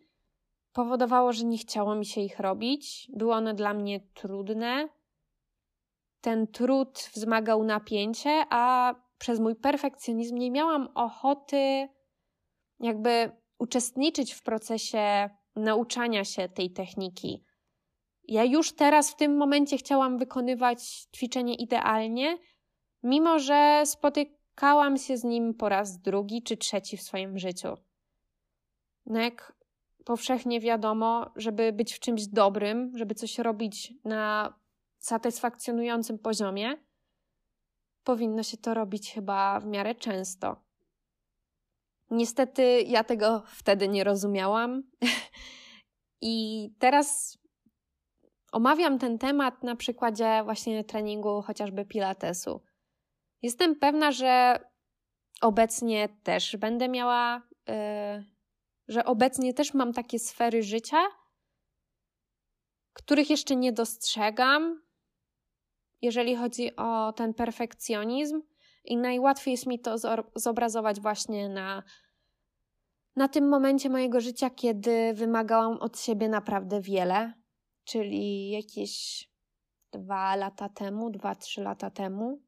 powodowało, 0.73 1.33
że 1.33 1.45
nie 1.45 1.57
chciało 1.57 1.95
mi 1.95 2.05
się 2.05 2.21
ich 2.21 2.39
robić. 2.39 3.07
Były 3.13 3.33
one 3.33 3.53
dla 3.53 3.73
mnie 3.73 3.99
trudne. 4.13 4.89
Ten 6.21 6.47
trud 6.47 7.09
wzmagał 7.13 7.63
napięcie, 7.63 8.43
a 8.49 8.93
przez 9.17 9.39
mój 9.39 9.55
perfekcjonizm 9.55 10.37
nie 10.37 10.51
miałam 10.51 10.89
ochoty 10.95 11.87
jakby 12.79 13.31
uczestniczyć 13.59 14.33
w 14.33 14.43
procesie 14.43 15.29
nauczania 15.55 16.23
się 16.23 16.49
tej 16.49 16.71
techniki. 16.71 17.43
Ja 18.27 18.43
już 18.43 18.75
teraz 18.75 19.11
w 19.11 19.15
tym 19.15 19.37
momencie 19.37 19.77
chciałam 19.77 20.17
wykonywać 20.17 20.83
ćwiczenie 21.15 21.55
idealnie, 21.55 22.37
mimo 23.03 23.39
że 23.39 23.83
spotykałam 23.85 24.97
się 24.97 25.17
z 25.17 25.23
nim 25.23 25.53
po 25.53 25.69
raz 25.69 25.97
drugi 25.97 26.43
czy 26.43 26.57
trzeci 26.57 26.97
w 26.97 27.01
swoim 27.01 27.37
życiu. 27.37 27.77
No 29.05 29.19
jak 29.19 29.53
powszechnie 30.05 30.59
wiadomo, 30.59 31.31
żeby 31.35 31.73
być 31.73 31.93
w 31.93 31.99
czymś 31.99 32.27
dobrym, 32.27 32.97
żeby 32.97 33.15
coś 33.15 33.39
robić 33.39 33.93
na 34.03 34.53
satysfakcjonującym 34.99 36.19
poziomie, 36.19 36.77
powinno 38.03 38.43
się 38.43 38.57
to 38.57 38.73
robić 38.73 39.13
chyba 39.13 39.59
w 39.59 39.65
miarę 39.65 39.95
często. 39.95 40.55
Niestety 42.11 42.81
ja 42.81 43.03
tego 43.03 43.43
wtedy 43.47 43.87
nie 43.87 44.03
rozumiałam. 44.03 44.83
I 46.21 46.69
teraz 46.79 47.37
omawiam 48.51 48.99
ten 48.99 49.17
temat 49.17 49.63
na 49.63 49.75
przykładzie 49.75 50.41
właśnie 50.43 50.83
treningu 50.83 51.41
chociażby 51.41 51.85
Pilatesu. 51.85 52.61
Jestem 53.41 53.75
pewna, 53.75 54.11
że 54.11 54.59
obecnie 55.41 56.09
też 56.23 56.57
będę 56.57 56.89
miała, 56.89 57.41
yy, 57.67 57.73
że 58.87 59.05
obecnie 59.05 59.53
też 59.53 59.73
mam 59.73 59.93
takie 59.93 60.19
sfery 60.19 60.63
życia, 60.63 61.01
których 62.93 63.29
jeszcze 63.29 63.55
nie 63.55 63.73
dostrzegam, 63.73 64.81
jeżeli 66.01 66.35
chodzi 66.35 66.75
o 66.75 67.13
ten 67.13 67.33
perfekcjonizm, 67.33 68.41
i 68.85 68.97
najłatwiej 68.97 69.51
jest 69.51 69.67
mi 69.67 69.79
to 69.79 69.95
zobrazować 70.35 70.99
właśnie 70.99 71.49
na, 71.49 71.83
na 73.15 73.27
tym 73.27 73.49
momencie 73.49 73.89
mojego 73.89 74.21
życia, 74.21 74.49
kiedy 74.49 75.13
wymagałam 75.13 75.77
od 75.77 75.99
siebie 75.99 76.29
naprawdę 76.29 76.81
wiele, 76.81 77.33
czyli 77.83 78.49
jakieś 78.49 79.25
dwa 79.91 80.35
lata 80.35 80.69
temu, 80.69 81.09
dwa, 81.09 81.35
trzy 81.35 81.61
lata 81.61 81.89
temu 81.89 82.41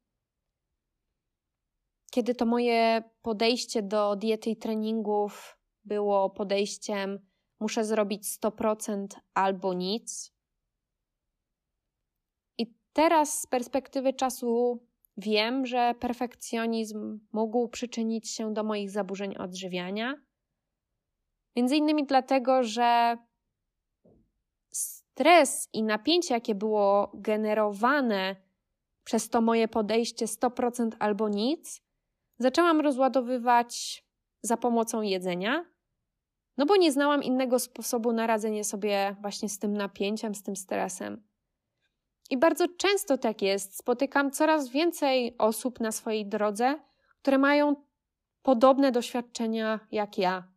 kiedy 2.13 2.35
to 2.35 2.45
moje 2.45 3.03
podejście 3.21 3.81
do 3.81 4.15
diety 4.15 4.49
i 4.49 4.57
treningów 4.57 5.57
było 5.83 6.29
podejściem 6.29 7.19
muszę 7.59 7.85
zrobić 7.85 8.23
100% 8.23 9.07
albo 9.33 9.73
nic. 9.73 10.33
I 12.57 12.73
teraz 12.93 13.39
z 13.39 13.47
perspektywy 13.47 14.13
czasu 14.13 14.83
wiem, 15.17 15.65
że 15.65 15.95
perfekcjonizm 15.99 17.19
mógł 17.31 17.67
przyczynić 17.67 18.29
się 18.29 18.53
do 18.53 18.63
moich 18.63 18.91
zaburzeń 18.91 19.37
odżywiania. 19.37 20.15
Między 21.55 21.75
innymi 21.75 22.05
dlatego, 22.05 22.63
że 22.63 23.17
stres 24.71 25.69
i 25.73 25.83
napięcie, 25.83 26.33
jakie 26.33 26.55
było 26.55 27.11
generowane 27.13 28.35
przez 29.03 29.29
to 29.29 29.41
moje 29.41 29.67
podejście 29.67 30.25
100% 30.25 30.89
albo 30.99 31.29
nic, 31.29 31.83
zaczęłam 32.39 32.81
rozładowywać 32.81 34.03
za 34.41 34.57
pomocą 34.57 35.01
jedzenia, 35.01 35.65
no 36.57 36.65
bo 36.65 36.75
nie 36.75 36.91
znałam 36.91 37.23
innego 37.23 37.59
sposobu 37.59 38.13
na 38.13 38.27
radzenie 38.27 38.63
sobie 38.63 39.15
właśnie 39.21 39.49
z 39.49 39.59
tym 39.59 39.73
napięciem, 39.73 40.35
z 40.35 40.43
tym 40.43 40.55
stresem. 40.55 41.23
I 42.29 42.37
bardzo 42.37 42.67
często 42.67 43.17
tak 43.17 43.41
jest. 43.41 43.77
Spotykam 43.77 44.31
coraz 44.31 44.69
więcej 44.69 45.35
osób 45.37 45.79
na 45.79 45.91
swojej 45.91 46.25
drodze, 46.25 46.79
które 47.21 47.37
mają 47.37 47.75
podobne 48.41 48.91
doświadczenia 48.91 49.79
jak 49.91 50.17
ja. 50.17 50.47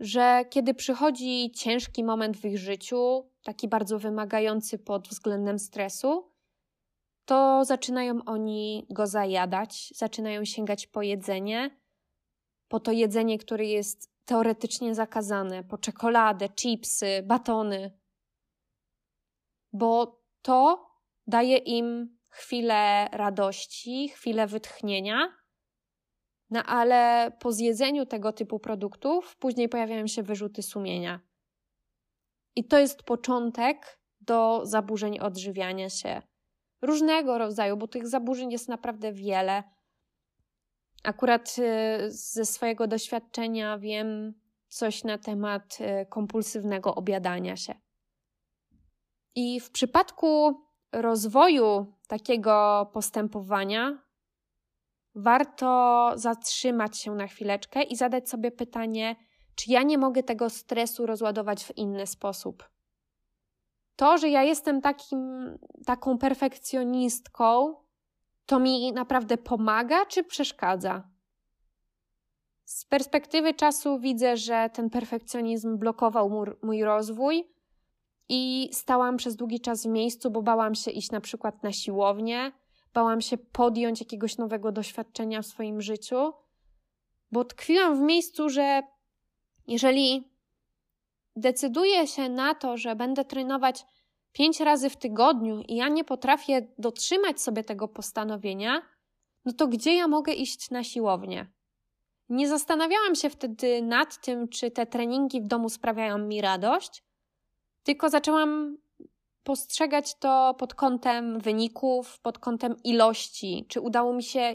Że 0.00 0.44
kiedy 0.50 0.74
przychodzi 0.74 1.50
ciężki 1.50 2.04
moment 2.04 2.36
w 2.36 2.44
ich 2.44 2.58
życiu, 2.58 3.30
taki 3.42 3.68
bardzo 3.68 3.98
wymagający 3.98 4.78
pod 4.78 5.08
względem 5.08 5.58
stresu, 5.58 6.30
to 7.26 7.64
zaczynają 7.64 8.24
oni 8.24 8.86
go 8.90 9.06
zajadać, 9.06 9.92
zaczynają 9.94 10.44
sięgać 10.44 10.86
po 10.86 11.02
jedzenie, 11.02 11.80
po 12.68 12.80
to 12.80 12.92
jedzenie, 12.92 13.38
które 13.38 13.64
jest 13.64 14.10
teoretycznie 14.24 14.94
zakazane, 14.94 15.64
po 15.64 15.78
czekoladę, 15.78 16.48
chipsy, 16.48 17.22
batony, 17.24 17.98
bo 19.72 20.22
to 20.42 20.86
daje 21.26 21.56
im 21.56 22.18
chwilę 22.28 23.08
radości, 23.12 24.08
chwilę 24.08 24.46
wytchnienia, 24.46 25.32
no 26.50 26.62
ale 26.62 27.32
po 27.40 27.52
zjedzeniu 27.52 28.06
tego 28.06 28.32
typu 28.32 28.58
produktów 28.58 29.36
później 29.36 29.68
pojawiają 29.68 30.06
się 30.06 30.22
wyrzuty 30.22 30.62
sumienia. 30.62 31.20
I 32.56 32.64
to 32.64 32.78
jest 32.78 33.02
początek 33.02 34.00
do 34.20 34.60
zaburzeń 34.64 35.18
odżywiania 35.18 35.90
się 35.90 36.22
różnego 36.82 37.38
rodzaju, 37.38 37.76
bo 37.76 37.88
tych 37.88 38.08
zaburzeń 38.08 38.52
jest 38.52 38.68
naprawdę 38.68 39.12
wiele. 39.12 39.62
Akurat 41.04 41.56
y, 41.58 42.10
ze 42.10 42.44
swojego 42.44 42.86
doświadczenia 42.86 43.78
wiem 43.78 44.34
coś 44.68 45.04
na 45.04 45.18
temat 45.18 45.78
y, 45.80 46.06
kompulsywnego 46.06 46.94
obiadania 46.94 47.56
się. 47.56 47.74
I 49.34 49.60
w 49.60 49.70
przypadku 49.70 50.60
rozwoju 50.92 51.94
takiego 52.08 52.86
postępowania 52.92 54.06
warto 55.14 56.12
zatrzymać 56.14 56.98
się 56.98 57.14
na 57.14 57.26
chwileczkę 57.26 57.82
i 57.82 57.96
zadać 57.96 58.28
sobie 58.28 58.50
pytanie, 58.50 59.16
czy 59.54 59.70
ja 59.70 59.82
nie 59.82 59.98
mogę 59.98 60.22
tego 60.22 60.50
stresu 60.50 61.06
rozładować 61.06 61.64
w 61.64 61.76
inny 61.76 62.06
sposób 62.06 62.75
to, 63.96 64.18
że 64.18 64.28
ja 64.28 64.42
jestem 64.42 64.80
takim, 64.80 65.18
taką 65.86 66.18
perfekcjonistką, 66.18 67.74
to 68.46 68.60
mi 68.60 68.92
naprawdę 68.92 69.36
pomaga 69.36 70.06
czy 70.06 70.24
przeszkadza? 70.24 71.08
Z 72.64 72.84
perspektywy 72.84 73.54
czasu 73.54 73.98
widzę, 73.98 74.36
że 74.36 74.70
ten 74.72 74.90
perfekcjonizm 74.90 75.78
blokował 75.78 76.30
mój, 76.30 76.46
mój 76.62 76.84
rozwój 76.84 77.44
i 78.28 78.70
stałam 78.72 79.16
przez 79.16 79.36
długi 79.36 79.60
czas 79.60 79.82
w 79.82 79.90
miejscu, 79.90 80.30
bo 80.30 80.42
bałam 80.42 80.74
się 80.74 80.90
iść 80.90 81.10
na 81.10 81.20
przykład 81.20 81.62
na 81.62 81.72
siłownię, 81.72 82.52
bałam 82.94 83.20
się 83.20 83.38
podjąć 83.38 84.00
jakiegoś 84.00 84.38
nowego 84.38 84.72
doświadczenia 84.72 85.42
w 85.42 85.46
swoim 85.46 85.80
życiu, 85.80 86.32
bo 87.32 87.44
tkwiłam 87.44 87.96
w 87.96 88.00
miejscu, 88.00 88.48
że 88.48 88.82
jeżeli 89.66 90.35
decyduję 91.36 92.06
się 92.06 92.28
na 92.28 92.54
to, 92.54 92.76
że 92.76 92.96
będę 92.96 93.24
trenować 93.24 93.86
pięć 94.32 94.60
razy 94.60 94.90
w 94.90 94.96
tygodniu 94.96 95.60
i 95.68 95.76
ja 95.76 95.88
nie 95.88 96.04
potrafię 96.04 96.68
dotrzymać 96.78 97.40
sobie 97.40 97.64
tego 97.64 97.88
postanowienia, 97.88 98.82
no 99.44 99.52
to 99.52 99.68
gdzie 99.68 99.94
ja 99.94 100.08
mogę 100.08 100.32
iść 100.32 100.70
na 100.70 100.84
siłownię? 100.84 101.46
Nie 102.28 102.48
zastanawiałam 102.48 103.14
się 103.14 103.30
wtedy 103.30 103.82
nad 103.82 104.20
tym, 104.20 104.48
czy 104.48 104.70
te 104.70 104.86
treningi 104.86 105.40
w 105.40 105.46
domu 105.46 105.68
sprawiają 105.68 106.18
mi 106.18 106.40
radość, 106.40 107.02
tylko 107.82 108.08
zaczęłam 108.08 108.78
postrzegać 109.42 110.18
to 110.18 110.54
pod 110.58 110.74
kątem 110.74 111.40
wyników, 111.40 112.20
pod 112.20 112.38
kątem 112.38 112.76
ilości, 112.84 113.66
czy 113.68 113.80
udało 113.80 114.12
mi 114.12 114.22
się 114.22 114.52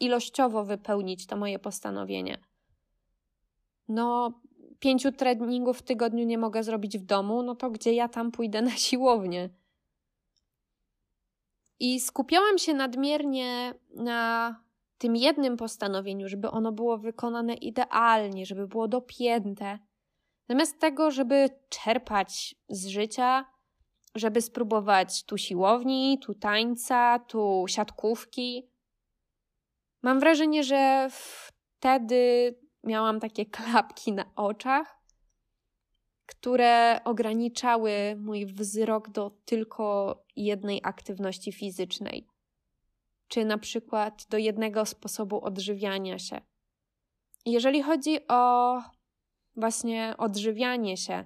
ilościowo 0.00 0.64
wypełnić 0.64 1.26
to 1.26 1.36
moje 1.36 1.58
postanowienie. 1.58 2.38
No, 3.88 4.40
pięciu 4.80 5.12
treningów 5.12 5.78
w 5.78 5.82
tygodniu 5.82 6.24
nie 6.24 6.38
mogę 6.38 6.62
zrobić 6.62 6.98
w 6.98 7.04
domu, 7.04 7.42
no 7.42 7.54
to 7.54 7.70
gdzie 7.70 7.92
ja 7.92 8.08
tam 8.08 8.30
pójdę 8.30 8.62
na 8.62 8.70
siłownię? 8.70 9.50
I 11.80 12.00
skupiałam 12.00 12.58
się 12.58 12.74
nadmiernie 12.74 13.74
na 13.94 14.56
tym 14.98 15.16
jednym 15.16 15.56
postanowieniu, 15.56 16.28
żeby 16.28 16.50
ono 16.50 16.72
było 16.72 16.98
wykonane 16.98 17.54
idealnie, 17.54 18.46
żeby 18.46 18.68
było 18.68 18.88
dopięte. 18.88 19.78
Zamiast 20.48 20.78
tego, 20.78 21.10
żeby 21.10 21.48
czerpać 21.68 22.54
z 22.68 22.86
życia, 22.86 23.44
żeby 24.14 24.40
spróbować 24.40 25.24
tu 25.24 25.38
siłowni, 25.38 26.18
tu 26.22 26.34
tańca, 26.34 27.18
tu 27.18 27.64
siatkówki. 27.68 28.70
Mam 30.02 30.20
wrażenie, 30.20 30.64
że 30.64 31.08
wtedy 31.10 32.54
miałam 32.84 33.20
takie 33.20 33.46
klapki 33.46 34.12
na 34.12 34.24
oczach, 34.36 35.00
które 36.26 37.00
ograniczały 37.04 38.16
mój 38.18 38.46
wzrok 38.46 39.08
do 39.08 39.30
tylko 39.44 40.16
jednej 40.36 40.80
aktywności 40.84 41.52
fizycznej, 41.52 42.26
czy 43.28 43.44
na 43.44 43.58
przykład 43.58 44.26
do 44.28 44.38
jednego 44.38 44.86
sposobu 44.86 45.44
odżywiania 45.44 46.18
się. 46.18 46.40
Jeżeli 47.46 47.82
chodzi 47.82 48.28
o 48.28 48.74
właśnie 49.56 50.14
odżywianie 50.18 50.96
się, 50.96 51.24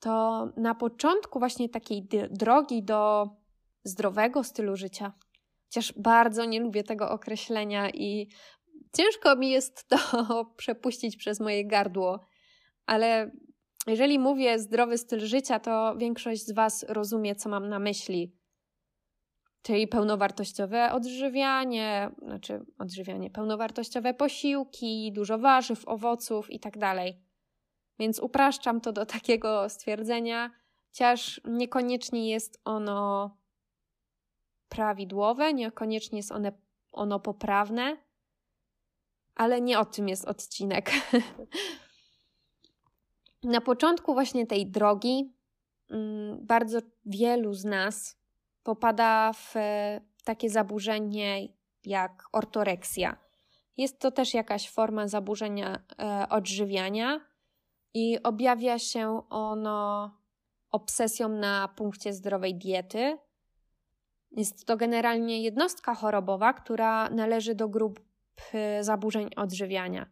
to 0.00 0.46
na 0.56 0.74
początku 0.74 1.38
właśnie 1.38 1.68
takiej 1.68 2.08
drogi 2.30 2.82
do 2.82 3.28
zdrowego 3.84 4.44
stylu 4.44 4.76
życia, 4.76 5.12
chociaż 5.64 5.92
bardzo 5.96 6.44
nie 6.44 6.60
lubię 6.60 6.84
tego 6.84 7.10
określenia 7.10 7.90
i 7.90 8.28
ciężko 8.96 9.36
mi 9.36 9.50
jest 9.50 9.88
to 9.88 9.98
przepuścić 10.56 11.16
przez 11.16 11.40
moje 11.40 11.66
gardło, 11.66 12.26
ale 12.86 13.30
jeżeli 13.86 14.18
mówię 14.18 14.58
zdrowy 14.58 14.98
styl 14.98 15.20
życia, 15.20 15.60
to 15.60 15.96
większość 15.96 16.46
z 16.46 16.52
Was 16.52 16.84
rozumie, 16.88 17.34
co 17.34 17.48
mam 17.48 17.68
na 17.68 17.78
myśli. 17.78 18.36
Czyli 19.62 19.88
pełnowartościowe 19.88 20.92
odżywianie, 20.92 22.10
znaczy 22.22 22.64
odżywianie, 22.78 23.30
pełnowartościowe 23.30 24.14
posiłki, 24.14 25.12
dużo 25.12 25.38
warzyw, 25.38 25.88
owoców 25.88 26.50
itd. 26.50 26.80
Tak 26.80 26.96
Więc 27.98 28.20
upraszczam 28.20 28.80
to 28.80 28.92
do 28.92 29.06
takiego 29.06 29.68
stwierdzenia, 29.68 30.50
chociaż 30.86 31.40
niekoniecznie 31.44 32.30
jest 32.30 32.60
ono 32.64 33.30
prawidłowe, 34.68 35.54
niekoniecznie 35.54 36.18
jest 36.18 36.32
one, 36.32 36.52
ono 36.92 37.20
poprawne, 37.20 37.96
ale 39.34 39.60
nie 39.60 39.80
o 39.80 39.84
tym 39.84 40.08
jest 40.08 40.24
odcinek. 40.24 40.90
Na 43.42 43.60
początku 43.60 44.14
właśnie 44.14 44.46
tej 44.46 44.66
drogi 44.66 45.32
mm, 45.90 46.46
bardzo 46.46 46.78
wielu 47.06 47.54
z 47.54 47.64
nas 47.64 48.16
popada 48.62 49.32
w 49.32 49.54
takie 50.24 50.50
zaburzenie 50.50 51.48
jak 51.84 52.24
ortoreksja. 52.32 53.16
Jest 53.76 53.98
to 53.98 54.10
też 54.10 54.34
jakaś 54.34 54.70
forma 54.70 55.08
zaburzenia 55.08 55.78
e, 55.98 56.26
odżywiania 56.28 57.20
i 57.94 58.22
objawia 58.22 58.78
się 58.78 59.22
ono 59.30 60.10
obsesją 60.70 61.28
na 61.28 61.68
punkcie 61.68 62.12
zdrowej 62.12 62.54
diety. 62.54 63.18
Jest 64.30 64.64
to 64.64 64.76
generalnie 64.76 65.42
jednostka 65.42 65.94
chorobowa, 65.94 66.52
która 66.52 67.10
należy 67.10 67.54
do 67.54 67.68
grup 67.68 68.00
zaburzeń 68.80 69.30
odżywiania. 69.36 70.10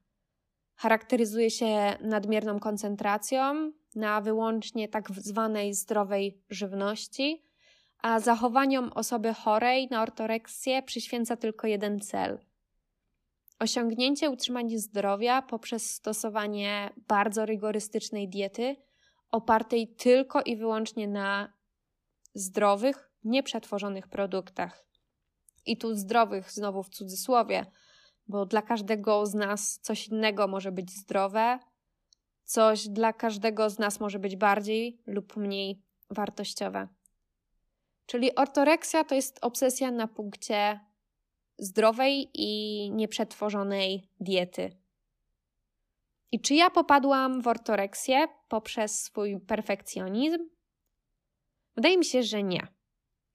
Charakteryzuje 0.74 1.50
się 1.50 1.96
nadmierną 2.00 2.60
koncentracją 2.60 3.72
na 3.94 4.20
wyłącznie 4.20 4.88
tak 4.88 5.10
zwanej 5.10 5.74
zdrowej 5.74 6.42
żywności, 6.50 7.44
a 8.02 8.20
zachowaniom 8.20 8.92
osoby 8.94 9.34
chorej 9.34 9.88
na 9.90 10.02
ortoreksję 10.02 10.82
przyświęca 10.82 11.36
tylko 11.36 11.66
jeden 11.66 12.00
cel 12.00 12.38
osiągnięcie 13.58 14.30
utrzymania 14.30 14.78
zdrowia 14.78 15.42
poprzez 15.42 15.94
stosowanie 15.94 16.90
bardzo 17.08 17.46
rygorystycznej 17.46 18.28
diety 18.28 18.76
opartej 19.30 19.88
tylko 19.88 20.42
i 20.42 20.56
wyłącznie 20.56 21.08
na 21.08 21.52
zdrowych, 22.34 23.10
nieprzetworzonych 23.24 24.08
produktach. 24.08 24.86
I 25.66 25.76
tu 25.76 25.94
zdrowych 25.94 26.52
znowu 26.52 26.82
w 26.82 26.88
cudzysłowie, 26.88 27.66
bo 28.28 28.46
dla 28.46 28.62
każdego 28.62 29.26
z 29.26 29.34
nas 29.34 29.78
coś 29.82 30.08
innego 30.08 30.48
może 30.48 30.72
być 30.72 30.90
zdrowe, 30.90 31.58
coś 32.44 32.88
dla 32.88 33.12
każdego 33.12 33.70
z 33.70 33.78
nas 33.78 34.00
może 34.00 34.18
być 34.18 34.36
bardziej 34.36 35.02
lub 35.06 35.36
mniej 35.36 35.82
wartościowe. 36.10 36.88
Czyli 38.06 38.34
ortoreksja 38.34 39.04
to 39.04 39.14
jest 39.14 39.38
obsesja 39.42 39.90
na 39.90 40.08
punkcie 40.08 40.80
zdrowej 41.58 42.30
i 42.34 42.90
nieprzetworzonej 42.90 44.08
diety. 44.20 44.76
I 46.32 46.40
czy 46.40 46.54
ja 46.54 46.70
popadłam 46.70 47.42
w 47.42 47.46
ortoreksję 47.46 48.28
poprzez 48.48 49.00
swój 49.00 49.40
perfekcjonizm? 49.40 50.48
Wydaje 51.76 51.98
mi 51.98 52.04
się, 52.04 52.22
że 52.22 52.42
nie. 52.42 52.66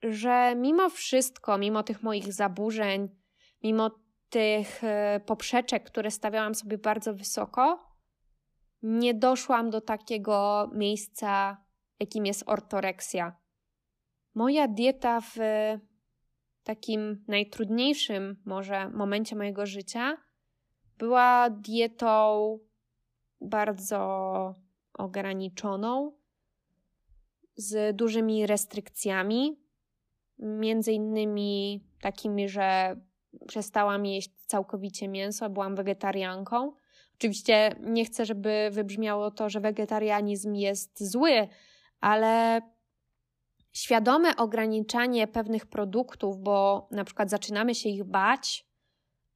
Że 0.03 0.55
mimo 0.55 0.89
wszystko, 0.89 1.57
mimo 1.57 1.83
tych 1.83 2.03
moich 2.03 2.33
zaburzeń, 2.33 3.09
mimo 3.63 4.02
tych 4.33 4.83
e, 4.83 5.19
poprzeczek, 5.25 5.83
które 5.83 6.11
stawiałam 6.11 6.55
sobie 6.55 6.77
bardzo 6.77 7.13
wysoko, 7.13 7.79
nie 8.81 9.13
doszłam 9.13 9.69
do 9.69 9.81
takiego 9.81 10.69
miejsca, 10.73 11.57
jakim 11.99 12.25
jest 12.25 12.43
ortoreksja. 12.45 13.35
Moja 14.35 14.67
dieta 14.67 15.21
w 15.21 15.37
takim 16.63 17.23
najtrudniejszym 17.27 18.41
może 18.45 18.89
momencie 18.89 19.35
mojego 19.35 19.65
życia 19.65 20.17
była 20.97 21.49
dietą 21.49 22.59
bardzo 23.41 24.53
ograniczoną, 24.93 26.11
z 27.55 27.95
dużymi 27.95 28.47
restrykcjami, 28.47 29.59
między 30.39 30.91
innymi 30.91 31.83
takimi, 32.01 32.49
że 32.49 32.95
przestałam 33.47 34.05
jeść 34.05 34.31
całkowicie 34.45 35.07
mięso, 35.07 35.49
byłam 35.49 35.75
wegetarianką. 35.75 36.73
Oczywiście 37.15 37.75
nie 37.79 38.05
chcę, 38.05 38.25
żeby 38.25 38.69
wybrzmiało 38.71 39.31
to, 39.31 39.49
że 39.49 39.59
wegetarianizm 39.59 40.53
jest 40.53 41.11
zły, 41.11 41.47
ale 41.99 42.61
świadome 43.71 44.35
ograniczanie 44.35 45.27
pewnych 45.27 45.65
produktów, 45.65 46.39
bo 46.39 46.87
na 46.91 47.03
przykład 47.03 47.29
zaczynamy 47.29 47.75
się 47.75 47.89
ich 47.89 48.03
bać, 48.03 48.65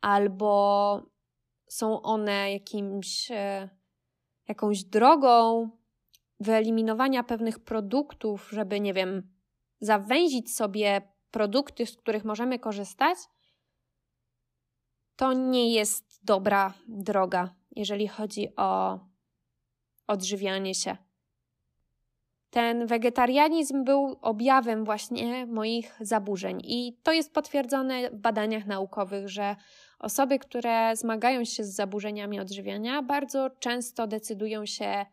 albo 0.02 1.02
są 1.68 2.02
one 2.02 2.54
jakimś, 2.54 3.32
e, 3.32 3.70
jakąś 4.48 4.84
drogą 4.84 5.70
wyeliminowania 6.40 7.24
pewnych 7.24 7.60
produktów, 7.60 8.50
żeby, 8.52 8.80
nie 8.80 8.94
wiem, 8.94 9.34
zawęzić 9.80 10.56
sobie 10.56 11.02
produkty, 11.32 11.86
z 11.86 11.98
których 11.98 12.26
możemy 12.26 12.60
korzystać, 12.60 13.18
to 15.18 15.34
nie 15.34 15.74
jest 15.74 16.20
dobra 16.24 16.74
droga, 16.88 17.56
jeżeli 17.76 18.08
chodzi 18.08 18.56
o 18.56 19.00
odżywianie 20.08 20.76
się. 20.76 20.98
Ten 22.50 22.88
wegetarianizm 22.88 23.84
był 23.84 24.18
objawem 24.22 24.86
właśnie 24.86 25.46
moich 25.46 25.96
zaburzeń, 26.00 26.62
i 26.64 27.00
to 27.04 27.12
jest 27.12 27.34
potwierdzone 27.34 28.10
w 28.12 28.16
badaniach 28.16 28.66
naukowych, 28.66 29.30
że 29.30 29.56
Osoby, 30.00 30.40
które 30.40 30.96
zmagają 30.96 31.46
się 31.46 31.64
z 31.64 31.76
zaburzeniami 31.76 32.40
odżywiania, 32.40 33.02
bardzo 33.02 33.50
często 33.50 34.08
decydują 34.08 34.66
się 34.66 35.06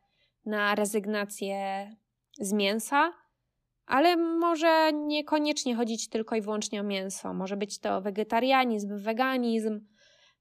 na 0.47 0.75
rezygnację 0.75 1.91
z 2.41 2.53
mięsa, 2.53 3.13
ale 3.87 4.17
może 4.17 4.93
niekoniecznie 4.93 5.75
chodzić 5.75 6.09
tylko 6.09 6.37
i 6.37 6.41
wyłącznie 6.41 6.81
o 6.81 6.85
mięso. 6.85 7.35
Może 7.35 7.57
być 7.57 7.79
to 7.79 8.01
wegetarianizm, 8.01 8.99
weganizm, 8.99 9.81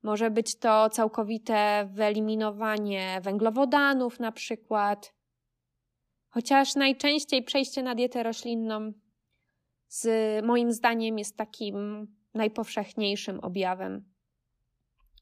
może 0.03 0.31
być 0.31 0.59
to 0.59 0.89
całkowite 0.89 1.89
wyeliminowanie 1.93 3.21
węglowodanów, 3.21 4.19
na 4.19 4.31
przykład. 4.31 5.13
Chociaż 6.29 6.75
najczęściej 6.75 7.43
przejście 7.43 7.83
na 7.83 7.95
dietę 7.95 8.23
roślinną, 8.23 8.93
z 9.87 10.45
moim 10.45 10.71
zdaniem, 10.71 11.19
jest 11.19 11.37
takim 11.37 12.07
najpowszechniejszym 12.33 13.39
objawem. 13.39 14.13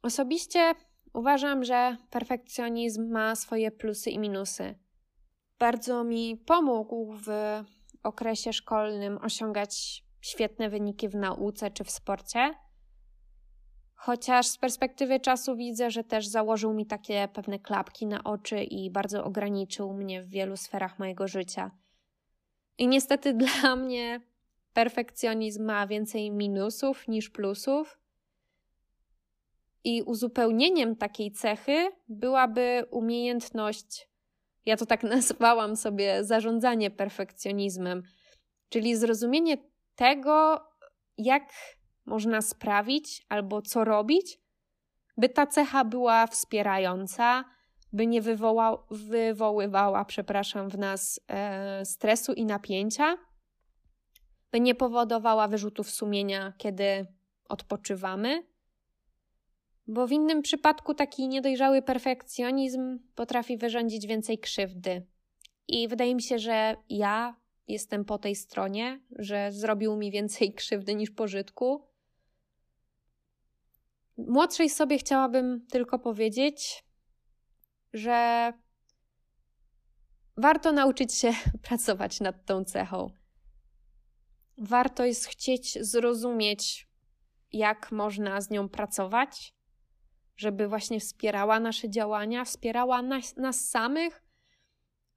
Osobiście 0.04 0.74
uważam, 1.14 1.64
że 1.64 1.98
perfekcjonizm 2.10 3.12
ma 3.12 3.36
swoje 3.36 3.72
plusy 3.72 4.10
i 4.10 4.20
minusy. 4.20 4.76
Bardzo 5.60 6.04
mi 6.04 6.38
pomógł 6.38 7.14
w 7.14 7.28
okresie 8.04 8.54
szkolnym 8.54 9.18
osiągać 9.18 10.04
świetne 10.22 10.70
wyniki 10.70 11.10
w 11.10 11.16
nauce 11.16 11.72
czy 11.72 11.84
w 11.84 11.92
sporcie. 11.92 12.54
Chociaż 14.04 14.48
z 14.48 14.58
perspektywy 14.58 15.20
czasu 15.20 15.56
widzę, 15.56 15.92
że 15.92 16.04
też 16.04 16.28
założył 16.28 16.74
mi 16.74 16.86
takie 16.86 17.28
pewne 17.34 17.60
klapki 17.60 18.06
na 18.06 18.24
oczy 18.24 18.64
i 18.64 18.90
bardzo 18.90 19.24
ograniczył 19.24 19.94
mnie 19.94 20.22
w 20.22 20.30
wielu 20.30 20.58
sferach 20.58 21.00
mojego 21.00 21.28
życia. 21.28 21.72
I 22.78 22.88
niestety 22.88 23.34
dla 23.62 23.76
mnie 23.76 24.22
perfekcjonizm 24.74 25.66
ma 25.66 25.88
więcej 25.88 26.32
minusów 26.32 27.08
niż 27.08 27.30
plusów. 27.30 28.00
I 29.84 30.04
uzupełnieniem 30.04 30.96
takiej 30.96 31.32
cechy 31.32 31.92
byłaby 32.08 32.86
umiejętność, 32.92 34.10
ja 34.66 34.78
to 34.78 34.86
tak 34.86 35.04
nazwałam 35.16 35.76
sobie, 35.76 36.24
zarządzanie 36.24 36.92
perfekcjonizmem, 36.92 38.04
czyli 38.70 38.96
zrozumienie 38.96 39.58
tego, 39.96 40.62
jak 41.18 41.44
można 42.06 42.42
sprawić 42.42 43.26
albo 43.30 43.62
co 43.62 43.84
robić, 43.84 44.40
by 45.18 45.30
ta 45.30 45.48
cecha 45.48 45.86
była 45.86 46.28
wspierająca, 46.28 47.46
by 47.94 48.08
nie 48.08 48.22
wywoła, 48.22 48.88
wywoływała, 48.92 50.06
przepraszam, 50.06 50.70
w 50.70 50.78
nas 50.78 51.20
e, 51.28 51.86
stresu 51.86 52.34
i 52.34 52.46
napięcia, 52.46 53.18
by 54.52 54.60
nie 54.60 54.76
powodowała 54.76 55.48
wyrzutów 55.48 55.92
sumienia, 55.92 56.54
kiedy 56.58 57.06
odpoczywamy. 57.50 58.44
Bo 59.88 60.08
w 60.08 60.12
innym 60.12 60.42
przypadku 60.42 60.94
taki 60.94 61.28
niedojrzały 61.28 61.82
perfekcjonizm 61.82 63.00
potrafi 63.16 63.58
wyrządzić 63.58 64.08
więcej 64.08 64.40
krzywdy. 64.40 65.06
I 65.68 65.88
wydaje 65.88 66.16
mi 66.16 66.22
się, 66.22 66.40
że 66.40 66.76
ja 66.90 67.36
jestem 67.68 68.06
po 68.06 68.18
tej 68.18 68.36
stronie, 68.36 69.02
że 69.20 69.52
zrobił 69.52 69.96
mi 69.96 70.12
więcej 70.12 70.54
krzywdy 70.60 70.96
niż 70.96 71.12
pożytku. 71.12 71.91
Młodszej 74.28 74.70
sobie 74.70 74.98
chciałabym 74.98 75.66
tylko 75.72 76.00
powiedzieć, 76.00 76.84
że 77.94 78.54
warto 80.38 80.72
nauczyć 80.72 81.14
się 81.14 81.34
pracować 81.68 82.20
nad 82.20 82.46
tą 82.46 82.64
cechą. 82.64 83.12
Warto 84.58 85.06
jest 85.06 85.26
chcieć 85.26 85.78
zrozumieć, 85.86 86.88
jak 87.52 87.92
można 87.92 88.42
z 88.42 88.50
nią 88.50 88.70
pracować, 88.70 89.54
żeby 90.36 90.68
właśnie 90.68 91.00
wspierała 91.00 91.60
nasze 91.60 91.90
działania, 91.90 92.46
wspierała 92.46 93.02
nas, 93.02 93.36
nas 93.36 93.70
samych, 93.70 94.24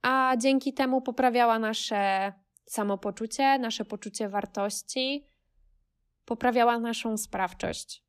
a 0.01 0.35
dzięki 0.37 0.73
temu 0.73 1.01
poprawiała 1.01 1.59
nasze 1.59 2.33
samopoczucie, 2.65 3.59
nasze 3.59 3.85
poczucie 3.85 4.29
wartości, 4.29 5.27
poprawiała 6.25 6.79
naszą 6.79 7.17
sprawczość. 7.17 8.04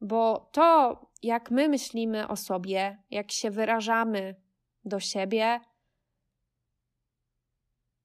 Bo 0.00 0.48
to, 0.52 1.00
jak 1.22 1.50
my 1.50 1.68
myślimy 1.68 2.28
o 2.28 2.36
sobie, 2.36 3.02
jak 3.10 3.32
się 3.32 3.50
wyrażamy 3.50 4.34
do 4.84 5.00
siebie, 5.00 5.60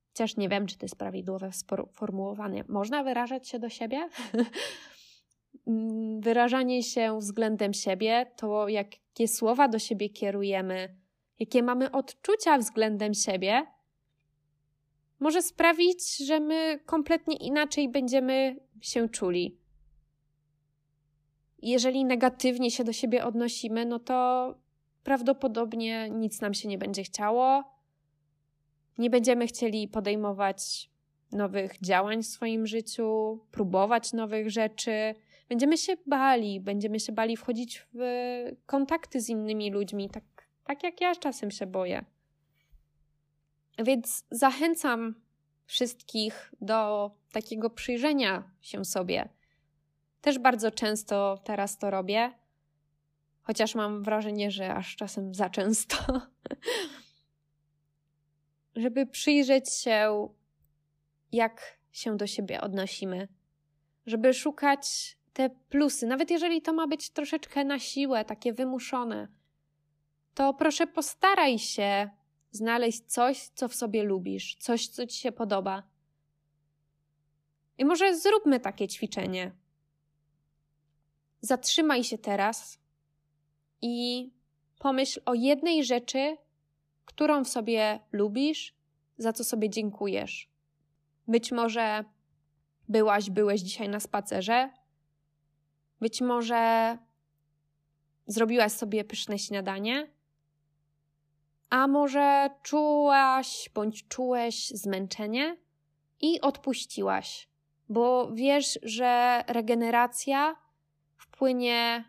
chociaż 0.07 0.37
nie 0.37 0.49
wiem, 0.49 0.67
czy 0.67 0.77
to 0.77 0.85
jest 0.85 0.95
prawidłowe 0.95 1.51
sformułowanie, 1.53 2.63
można 2.67 3.03
wyrażać 3.03 3.49
się 3.49 3.59
do 3.59 3.69
siebie? 3.69 4.09
Mm, 5.67 6.21
wyrażanie 6.21 6.83
się 6.83 7.19
względem 7.19 7.73
siebie, 7.73 8.31
to 8.35 8.67
jakie 8.67 9.27
słowa 9.27 9.67
do 9.67 9.79
siebie 9.79 10.09
kierujemy, 10.09 10.95
jakie 11.39 11.63
mamy 11.63 11.91
odczucia 11.91 12.57
względem 12.57 13.13
siebie, 13.13 13.65
może 15.19 15.41
sprawić, 15.41 16.17
że 16.17 16.39
my 16.39 16.79
kompletnie 16.85 17.35
inaczej 17.35 17.89
będziemy 17.89 18.55
się 18.81 19.09
czuli 19.09 19.57
jeżeli 21.61 22.05
negatywnie 22.05 22.71
się 22.71 22.83
do 22.83 22.93
siebie 22.93 23.25
odnosimy, 23.25 23.85
no 23.85 23.99
to 23.99 24.55
prawdopodobnie 25.03 26.09
nic 26.09 26.41
nam 26.41 26.53
się 26.53 26.67
nie 26.67 26.77
będzie 26.77 27.03
chciało. 27.03 27.63
Nie 28.97 29.09
będziemy 29.09 29.47
chcieli 29.47 29.87
podejmować 29.87 30.89
nowych 31.31 31.79
działań 31.81 32.23
w 32.23 32.27
swoim 32.27 32.67
życiu, 32.67 33.39
próbować 33.51 34.13
nowych 34.13 34.49
rzeczy. 34.49 35.15
Będziemy 35.49 35.77
się 35.77 35.93
bali, 36.07 36.59
będziemy 36.59 36.99
się 36.99 37.11
bali 37.11 37.37
wchodzić 37.37 37.87
w 37.93 38.01
kontakty 38.65 39.21
z 39.21 39.29
innymi 39.29 39.71
ludźmi, 39.71 40.09
tak, 40.09 40.23
tak 40.63 40.83
jak 40.83 41.01
ja 41.01 41.15
czasem 41.15 41.51
się 41.51 41.65
boję. 41.65 42.05
Więc 43.79 44.25
zachęcam 44.31 45.15
wszystkich 45.65 46.53
do 46.61 47.11
takiego 47.31 47.69
przyjrzenia 47.69 48.43
się 48.61 48.85
sobie 48.85 49.29
też 50.21 50.39
bardzo 50.39 50.71
często 50.71 51.39
teraz 51.43 51.77
to 51.77 51.89
robię, 51.89 52.31
chociaż 53.41 53.75
mam 53.75 54.03
wrażenie, 54.03 54.51
że 54.51 54.75
aż 54.75 54.95
czasem 54.95 55.33
za 55.33 55.49
często. 55.49 55.95
Żeby 58.75 59.05
przyjrzeć 59.05 59.73
się, 59.73 60.29
jak 61.31 61.79
się 61.91 62.17
do 62.17 62.27
siebie 62.27 62.61
odnosimy, 62.61 63.27
żeby 64.05 64.33
szukać 64.33 65.17
te 65.33 65.49
plusy, 65.49 66.07
nawet 66.07 66.31
jeżeli 66.31 66.61
to 66.61 66.73
ma 66.73 66.87
być 66.87 67.09
troszeczkę 67.09 67.65
na 67.65 67.79
siłę, 67.79 68.25
takie 68.25 68.53
wymuszone, 68.53 69.27
to 70.33 70.53
proszę 70.53 70.87
postaraj 70.87 71.59
się 71.59 72.09
znaleźć 72.51 73.01
coś, 73.05 73.47
co 73.47 73.67
w 73.67 73.75
sobie 73.75 74.03
lubisz, 74.03 74.55
coś, 74.55 74.87
co 74.87 75.07
ci 75.07 75.19
się 75.19 75.31
podoba. 75.31 75.83
I 77.77 77.85
może 77.85 78.17
zróbmy 78.17 78.59
takie 78.59 78.87
ćwiczenie. 78.87 79.51
Zatrzymaj 81.41 82.03
się 82.03 82.17
teraz 82.17 82.79
i 83.81 84.29
pomyśl 84.79 85.21
o 85.25 85.33
jednej 85.33 85.83
rzeczy, 85.83 86.37
którą 87.05 87.43
w 87.43 87.49
sobie 87.49 87.99
lubisz, 88.11 88.75
za 89.17 89.33
co 89.33 89.43
sobie 89.43 89.69
dziękujesz. 89.69 90.49
Być 91.27 91.51
może 91.51 92.03
byłaś, 92.89 93.29
byłeś 93.29 93.61
dzisiaj 93.61 93.89
na 93.89 93.99
spacerze, 93.99 94.69
być 96.01 96.21
może 96.21 96.97
zrobiłaś 98.27 98.71
sobie 98.71 99.03
pyszne 99.03 99.39
śniadanie, 99.39 100.07
a 101.69 101.87
może 101.87 102.49
czułaś 102.63 103.69
bądź 103.73 104.07
czułeś 104.07 104.69
zmęczenie 104.69 105.57
i 106.21 106.41
odpuściłaś, 106.41 107.49
bo 107.89 108.31
wiesz, 108.33 108.79
że 108.83 109.43
regeneracja 109.47 110.55
wpłynie 111.39 112.03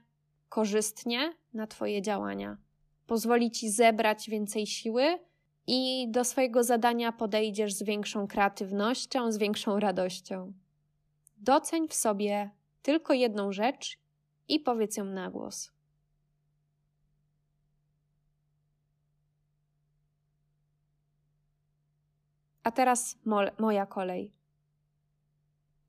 korzystnie 0.48 1.34
na 1.54 1.66
Twoje 1.66 2.02
działania. 2.02 2.56
Pozwoli 3.06 3.50
Ci 3.50 3.70
zebrać 3.70 4.30
więcej 4.30 4.66
siły 4.66 5.18
i 5.66 6.06
do 6.10 6.24
swojego 6.24 6.64
zadania 6.64 7.12
podejdziesz 7.12 7.74
z 7.74 7.82
większą 7.82 8.26
kreatywnością, 8.26 9.32
z 9.32 9.38
większą 9.38 9.80
radością. 9.80 10.52
Doceń 11.36 11.88
w 11.88 11.94
sobie 11.94 12.50
tylko 12.82 13.14
jedną 13.14 13.52
rzecz 13.52 13.98
i 14.48 14.60
powiedz 14.60 14.96
ją 14.96 15.04
na 15.04 15.30
głos. 15.30 15.72
A 22.62 22.70
teraz 22.70 23.18
moja 23.58 23.86
kolej. 23.86 24.32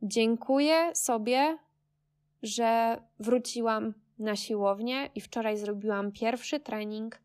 Dziękuję 0.02 0.96
sobie 0.96 1.58
że 2.44 3.02
wróciłam 3.20 3.94
na 4.20 4.36
siłownię 4.36 5.10
i 5.16 5.22
wczoraj 5.22 5.58
zrobiłam 5.58 6.12
pierwszy 6.12 6.60
trening 6.60 7.20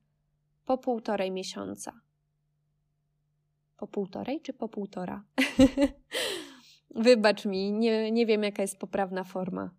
po 0.67 0.79
półtorej 0.79 1.31
miesiąca. 1.31 1.93
Po 3.77 3.87
półtorej 3.87 4.41
czy 4.41 4.53
po 4.53 4.69
półtora? 4.69 5.25
Wybacz 6.91 7.45
mi, 7.45 7.73
nie, 7.73 8.11
nie 8.13 8.27
wiem 8.27 8.43
jaka 8.43 8.63
jest 8.63 8.79
poprawna 8.79 9.25
forma. 9.25 9.71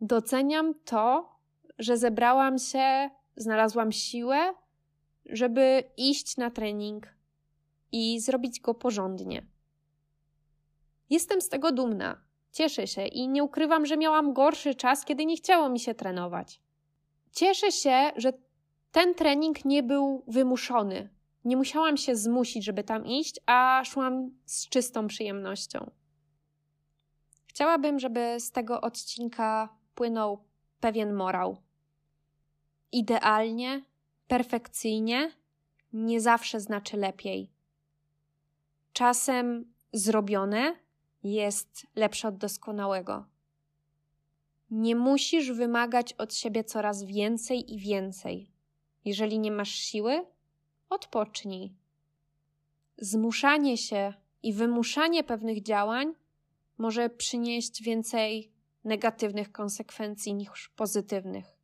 Doceniam 0.00 0.74
to, 0.84 1.34
że 1.78 1.98
zebrałam 1.98 2.58
się, 2.58 3.10
znalazłam 3.36 3.92
siłę, 3.92 4.54
żeby 5.26 5.84
iść 5.96 6.36
na 6.36 6.50
trening 6.50 7.14
i 7.92 8.20
zrobić 8.20 8.60
go 8.60 8.74
porządnie. 8.74 9.46
Jestem 11.10 11.40
z 11.40 11.48
tego 11.48 11.72
dumna, 11.72 12.20
cieszę 12.54 12.86
się 12.86 13.06
i 13.06 13.28
nie 13.28 13.44
ukrywam, 13.44 13.86
że 13.86 13.96
miałam 13.96 14.32
gorszy 14.32 14.74
czas, 14.74 15.04
kiedy 15.04 15.26
nie 15.26 15.36
chciało 15.36 15.68
mi 15.68 15.80
się 15.80 15.94
trenować. 15.94 16.60
Cieszę 17.32 17.72
się, 17.72 18.12
że 18.16 18.32
ten 18.92 19.14
trening 19.14 19.64
nie 19.64 19.82
był 19.82 20.24
wymuszony. 20.26 21.08
Nie 21.44 21.56
musiałam 21.56 21.96
się 21.96 22.16
zmusić, 22.16 22.64
żeby 22.64 22.84
tam 22.84 23.06
iść, 23.06 23.40
a 23.46 23.82
szłam 23.84 24.30
z 24.44 24.68
czystą 24.68 25.06
przyjemnością. 25.06 25.90
Chciałabym, 27.46 27.98
żeby 27.98 28.36
z 28.38 28.50
tego 28.50 28.80
odcinka 28.80 29.68
płynął 29.94 30.44
pewien 30.80 31.14
morał. 31.14 31.56
Idealnie, 32.92 33.82
perfekcyjnie 34.28 35.30
nie 35.92 36.20
zawsze 36.20 36.60
znaczy 36.60 36.96
lepiej. 36.96 37.50
Czasem 38.92 39.72
zrobione 39.92 40.83
jest 41.24 41.86
lepsze 41.96 42.28
od 42.28 42.36
doskonałego. 42.36 43.26
Nie 44.70 44.96
musisz 44.96 45.52
wymagać 45.52 46.12
od 46.12 46.34
siebie 46.34 46.64
coraz 46.64 47.02
więcej 47.02 47.74
i 47.74 47.78
więcej. 47.78 48.50
Jeżeli 49.04 49.38
nie 49.38 49.52
masz 49.52 49.70
siły, 49.70 50.26
odpocznij. 50.90 51.74
Zmuszanie 52.98 53.76
się 53.78 54.14
i 54.42 54.52
wymuszanie 54.52 55.24
pewnych 55.24 55.62
działań 55.62 56.14
może 56.78 57.10
przynieść 57.10 57.82
więcej 57.82 58.52
negatywnych 58.84 59.52
konsekwencji 59.52 60.34
niż 60.34 60.68
pozytywnych. 60.68 61.58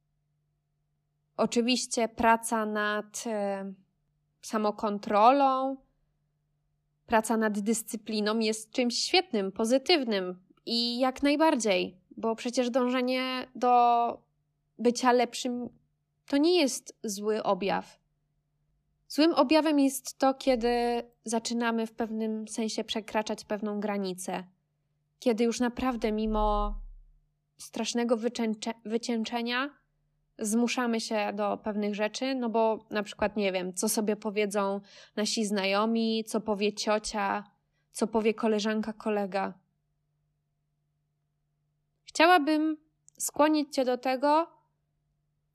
Oczywiście 1.37 2.09
praca 2.09 2.67
nad 2.67 3.25
e, 3.27 3.73
samokontrolą, 4.43 5.77
praca 7.11 7.37
nad 7.37 7.59
dyscypliną 7.61 8.39
jest 8.39 8.71
czymś 8.71 8.99
świetnym, 8.99 9.53
pozytywnym 9.53 10.39
i 10.67 10.99
jak 10.99 11.23
najbardziej, 11.23 11.97
bo 12.17 12.37
przecież 12.37 12.71
dążenie 12.71 13.47
do 13.55 14.23
bycia 14.79 15.13
lepszym 15.13 15.69
to 16.27 16.37
nie 16.37 16.61
jest 16.61 16.99
zły 17.05 17.43
objaw. 17.43 18.01
Złym 19.09 19.35
objawem 19.35 19.79
jest 19.79 20.19
to, 20.19 20.35
kiedy 20.35 20.69
zaczynamy 21.25 21.87
w 21.87 21.93
pewnym 21.93 22.49
sensie 22.49 22.85
przekraczać 22.85 23.45
pewną 23.45 23.81
granicę, 23.81 24.45
kiedy 25.19 25.45
już 25.45 25.61
naprawdę 25.61 26.13
mimo 26.13 26.75
strasznego 27.59 28.17
wycieńczenia 28.85 29.71
zmuszamy 30.41 31.01
się 31.01 31.33
do 31.33 31.59
pewnych 31.65 31.95
rzeczy, 31.95 32.35
no 32.35 32.49
bo 32.49 32.85
na 32.91 33.03
przykład 33.03 33.37
nie 33.37 33.53
wiem, 33.53 33.75
co 33.75 33.89
sobie 33.89 34.17
powiedzą 34.17 34.81
nasi 35.17 35.45
znajomi, 35.45 36.25
co 36.25 36.41
powie 36.41 36.73
ciocia, 36.73 37.45
co 37.93 38.07
powie 38.07 38.35
koleżanka, 38.35 38.93
kolega. 38.93 39.55
Chciałabym 42.05 42.77
skłonić 43.19 43.75
Cię 43.75 43.85
do 43.85 43.99
tego, 43.99 44.47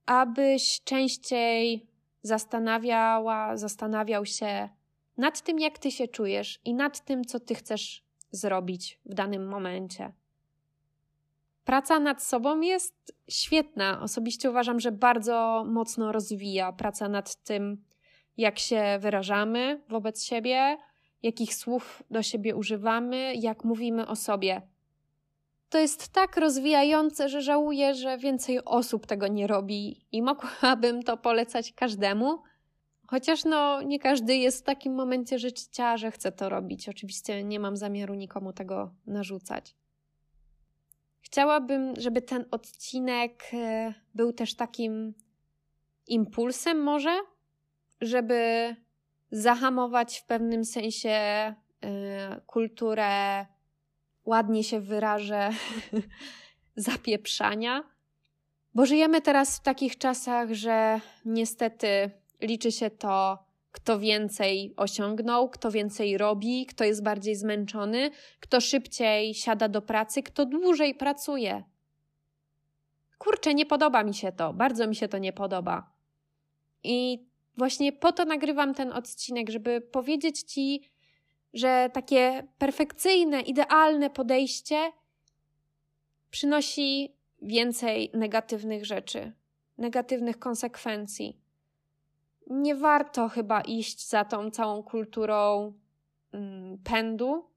abyś 0.06 0.82
częściej 0.84 1.88
zastanawiała, 2.22 3.58
zastanawiał 3.58 4.26
się 4.26 4.70
nad 5.18 5.42
tym, 5.42 5.60
jak 5.60 5.78
Ty 5.78 5.92
się 5.92 6.08
czujesz 6.08 6.60
i 6.66 6.74
nad 6.74 7.06
tym, 7.06 7.26
co 7.26 7.40
Ty 7.40 7.56
chcesz 7.56 8.04
zrobić 8.32 9.00
w 9.06 9.14
danym 9.14 9.48
momencie. 9.48 10.14
Praca 11.66 12.00
nad 12.00 12.24
sobą 12.24 12.62
jest 12.62 13.16
świetna. 13.30 14.02
Osobiście 14.02 14.50
uważam, 14.50 14.80
że 14.80 14.92
bardzo 14.92 15.66
mocno 15.68 16.12
rozwija 16.12 16.72
praca 16.74 17.10
nad 17.10 17.36
tym, 17.36 17.84
jak 18.38 18.60
się 18.60 18.98
wyrażamy 19.00 19.82
wobec 19.90 20.24
siebie, 20.24 20.78
jakich 21.24 21.56
słów 21.56 22.04
do 22.12 22.24
siebie 22.24 22.56
używamy, 22.56 23.36
jak 23.36 23.64
mówimy 23.64 24.08
o 24.08 24.16
sobie. 24.16 24.62
To 25.70 25.78
jest 25.80 26.08
tak 26.08 26.38
rozwijające, 26.38 27.30
że 27.30 27.42
żałuję, 27.42 27.96
że 27.96 28.18
więcej 28.18 28.66
osób 28.66 29.06
tego 29.06 29.28
nie 29.28 29.48
robi 29.48 30.06
i 30.12 30.22
mogłabym 30.22 31.04
to 31.04 31.18
polecać 31.18 31.74
każdemu. 31.74 32.42
Chociaż 33.08 33.46
no, 33.46 33.82
nie 33.82 34.00
każdy 34.00 34.36
jest 34.36 34.60
w 34.60 34.64
takim 34.64 34.94
momencie 34.94 35.40
życia, 35.40 35.98
że 35.98 36.12
chce 36.12 36.32
to 36.32 36.50
robić. 36.50 36.90
Oczywiście 36.90 37.44
nie 37.44 37.60
mam 37.60 37.78
zamiaru 37.78 38.14
nikomu 38.14 38.54
tego 38.54 38.94
narzucać. 39.08 39.76
Chciałabym, 41.36 41.94
żeby 41.98 42.22
ten 42.22 42.46
odcinek 42.52 43.44
e, 43.54 43.94
był 44.14 44.34
też 44.34 44.56
takim 44.56 45.14
impulsem, 46.08 46.84
może, 46.84 47.20
żeby 48.02 48.76
zahamować 49.32 50.20
w 50.20 50.26
pewnym 50.26 50.66
sensie 50.66 51.10
e, 51.10 51.56
kulturę, 52.46 53.46
ładnie 54.26 54.64
się 54.64 54.80
wyrażę, 54.80 55.50
zapieprzania. 56.76 57.84
Bo 58.74 58.86
żyjemy 58.86 59.22
teraz 59.22 59.58
w 59.58 59.62
takich 59.62 59.98
czasach, 59.98 60.54
że 60.54 61.02
niestety 61.26 62.12
liczy 62.42 62.72
się 62.72 62.90
to, 62.90 63.46
kto 63.76 64.00
więcej 64.00 64.74
osiągnął, 64.78 65.50
kto 65.50 65.72
więcej 65.72 66.18
robi, 66.18 66.66
kto 66.66 66.84
jest 66.84 67.04
bardziej 67.04 67.36
zmęczony, 67.36 68.12
kto 68.40 68.62
szybciej 68.62 69.34
siada 69.34 69.68
do 69.68 69.82
pracy, 69.82 70.24
kto 70.24 70.46
dłużej 70.46 70.96
pracuje. 70.96 71.64
Kurczę, 73.18 73.54
nie 73.54 73.66
podoba 73.66 74.04
mi 74.04 74.14
się 74.14 74.32
to, 74.32 74.54
bardzo 74.54 74.88
mi 74.88 74.96
się 74.96 75.08
to 75.08 75.18
nie 75.18 75.34
podoba. 75.34 75.92
I 76.84 77.26
właśnie 77.58 77.92
po 77.94 78.12
to 78.12 78.26
nagrywam 78.26 78.74
ten 78.74 78.94
odcinek, 78.94 79.50
żeby 79.50 79.82
powiedzieć 79.82 80.44
Ci, 80.44 80.92
że 81.54 81.90
takie 81.94 82.48
perfekcyjne, 82.58 83.42
idealne 83.42 84.10
podejście 84.10 84.92
przynosi 86.30 87.16
więcej 87.42 88.12
negatywnych 88.14 88.86
rzeczy, 88.86 89.32
negatywnych 89.78 90.40
konsekwencji 90.40 91.45
nie 92.48 92.76
warto 92.76 93.30
chyba 93.30 93.62
iść 93.62 94.10
za 94.10 94.26
tą 94.26 94.52
całą 94.52 94.84
kulturą 94.84 95.74
mm, 96.32 96.78
pędu, 96.78 97.50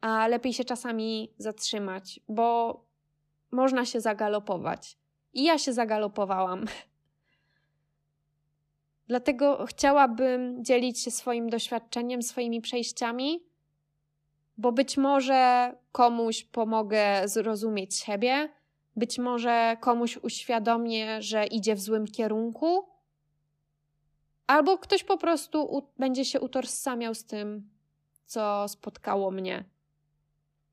a 0.00 0.28
lepiej 0.28 0.52
się 0.52 0.64
czasami 0.64 1.34
zatrzymać, 1.38 2.20
bo 2.28 2.80
można 3.50 3.84
się 3.84 4.00
zagalopować. 4.00 4.98
I 5.32 5.44
ja 5.44 5.58
się 5.58 5.72
zagalopowałam. 5.72 6.64
Dlatego 9.08 9.66
chciałabym 9.66 10.64
dzielić 10.64 11.00
się 11.00 11.10
swoim 11.10 11.50
doświadczeniem, 11.50 12.22
swoimi 12.22 12.60
przejściami, 12.60 13.46
bo 14.58 14.72
być 14.72 14.96
może 14.96 15.72
komuś 15.92 16.44
pomogę 16.44 17.22
zrozumieć 17.24 17.96
siebie, 17.96 18.48
być 18.96 19.18
może 19.18 19.76
komuś 19.80 20.16
uświadomię, 20.16 21.22
że 21.22 21.46
idzie 21.46 21.74
w 21.74 21.80
złym 21.80 22.06
kierunku 22.06 22.95
Albo 24.46 24.78
ktoś 24.78 25.04
po 25.04 25.18
prostu 25.18 25.88
będzie 25.98 26.24
się 26.24 26.40
utożsamiał 26.40 27.14
z 27.14 27.24
tym, 27.24 27.70
co 28.24 28.68
spotkało 28.68 29.30
mnie. 29.30 29.64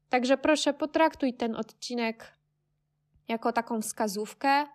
Także 0.10 0.38
proszę, 0.38 0.74
potraktuj 0.74 1.34
ten 1.34 1.56
odcinek 1.56 2.38
jako 3.28 3.54
taką 3.54 3.82
wskazówkę, 3.82 4.68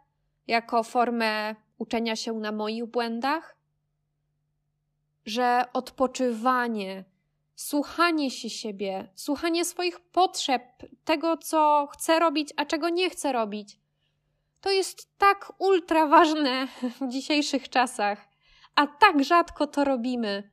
jako 0.46 0.82
formę 0.82 1.54
uczenia 1.78 2.16
się 2.16 2.32
na 2.32 2.52
moich 2.52 2.86
błędach, 2.86 3.56
że 5.26 5.64
odpoczywanie, 5.72 7.04
słuchanie 7.54 8.30
się 8.30 8.50
siebie, 8.50 9.08
słuchanie 9.14 9.64
swoich 9.64 10.00
potrzeb, 10.00 10.62
tego, 11.04 11.36
co 11.36 11.88
chcę 11.92 12.18
robić, 12.18 12.52
a 12.56 12.64
czego 12.64 12.88
nie 12.88 13.10
chcę 13.10 13.32
robić, 13.32 13.78
to 14.60 14.70
jest 14.70 15.18
tak 15.18 15.52
ultra 15.58 16.06
ważne 16.06 16.68
w 17.00 17.08
dzisiejszych 17.08 17.68
czasach 17.68 18.27
a 18.78 18.86
tak 18.86 19.24
rzadko 19.24 19.66
to 19.66 19.84
robimy. 19.84 20.50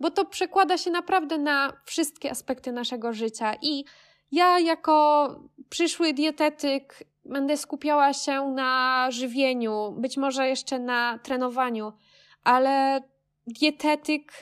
Bo 0.00 0.10
to 0.10 0.24
przekłada 0.24 0.78
się 0.78 0.90
naprawdę 0.90 1.38
na 1.38 1.72
wszystkie 1.84 2.30
aspekty 2.30 2.72
naszego 2.72 3.12
życia. 3.12 3.54
I 3.62 3.84
ja, 4.32 4.58
jako 4.58 5.28
przyszły 5.68 6.12
dietetyk, 6.12 7.04
będę 7.24 7.56
skupiała 7.56 8.12
się 8.12 8.42
na 8.42 9.06
żywieniu, 9.10 9.94
być 9.98 10.16
może 10.16 10.48
jeszcze 10.48 10.78
na 10.78 11.18
trenowaniu, 11.18 11.92
ale 12.44 13.02
dietetyk 13.46 14.32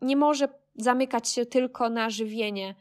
nie 0.00 0.16
może 0.16 0.48
zamykać 0.74 1.28
się 1.28 1.46
tylko 1.46 1.90
na 1.90 2.10
żywienie, 2.10 2.74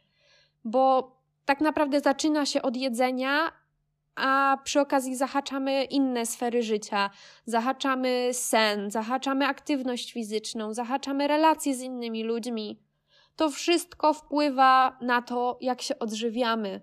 bo 0.66 1.16
tak 1.46 1.62
naprawdę 1.62 2.00
zaczyna 2.00 2.46
się 2.46 2.62
od 2.62 2.78
jedzenia, 2.78 3.52
a 4.18 4.58
przy 4.64 4.80
okazji 4.80 5.16
zahaczamy 5.16 5.84
inne 5.84 6.26
sfery 6.26 6.64
życia. 6.64 7.10
Zahaczamy 7.46 8.30
sen, 8.32 8.92
zahaczamy 8.92 9.48
aktywność 9.48 10.14
fizyczną, 10.14 10.74
zahaczamy 10.74 11.28
relacje 11.28 11.76
z 11.76 11.82
innymi 11.82 12.24
ludźmi. 12.24 12.80
To 13.36 13.50
wszystko 13.50 14.14
wpływa 14.14 14.98
na 15.02 15.22
to, 15.22 15.58
jak 15.62 15.82
się 15.82 16.00
odżywiamy. 16.00 16.82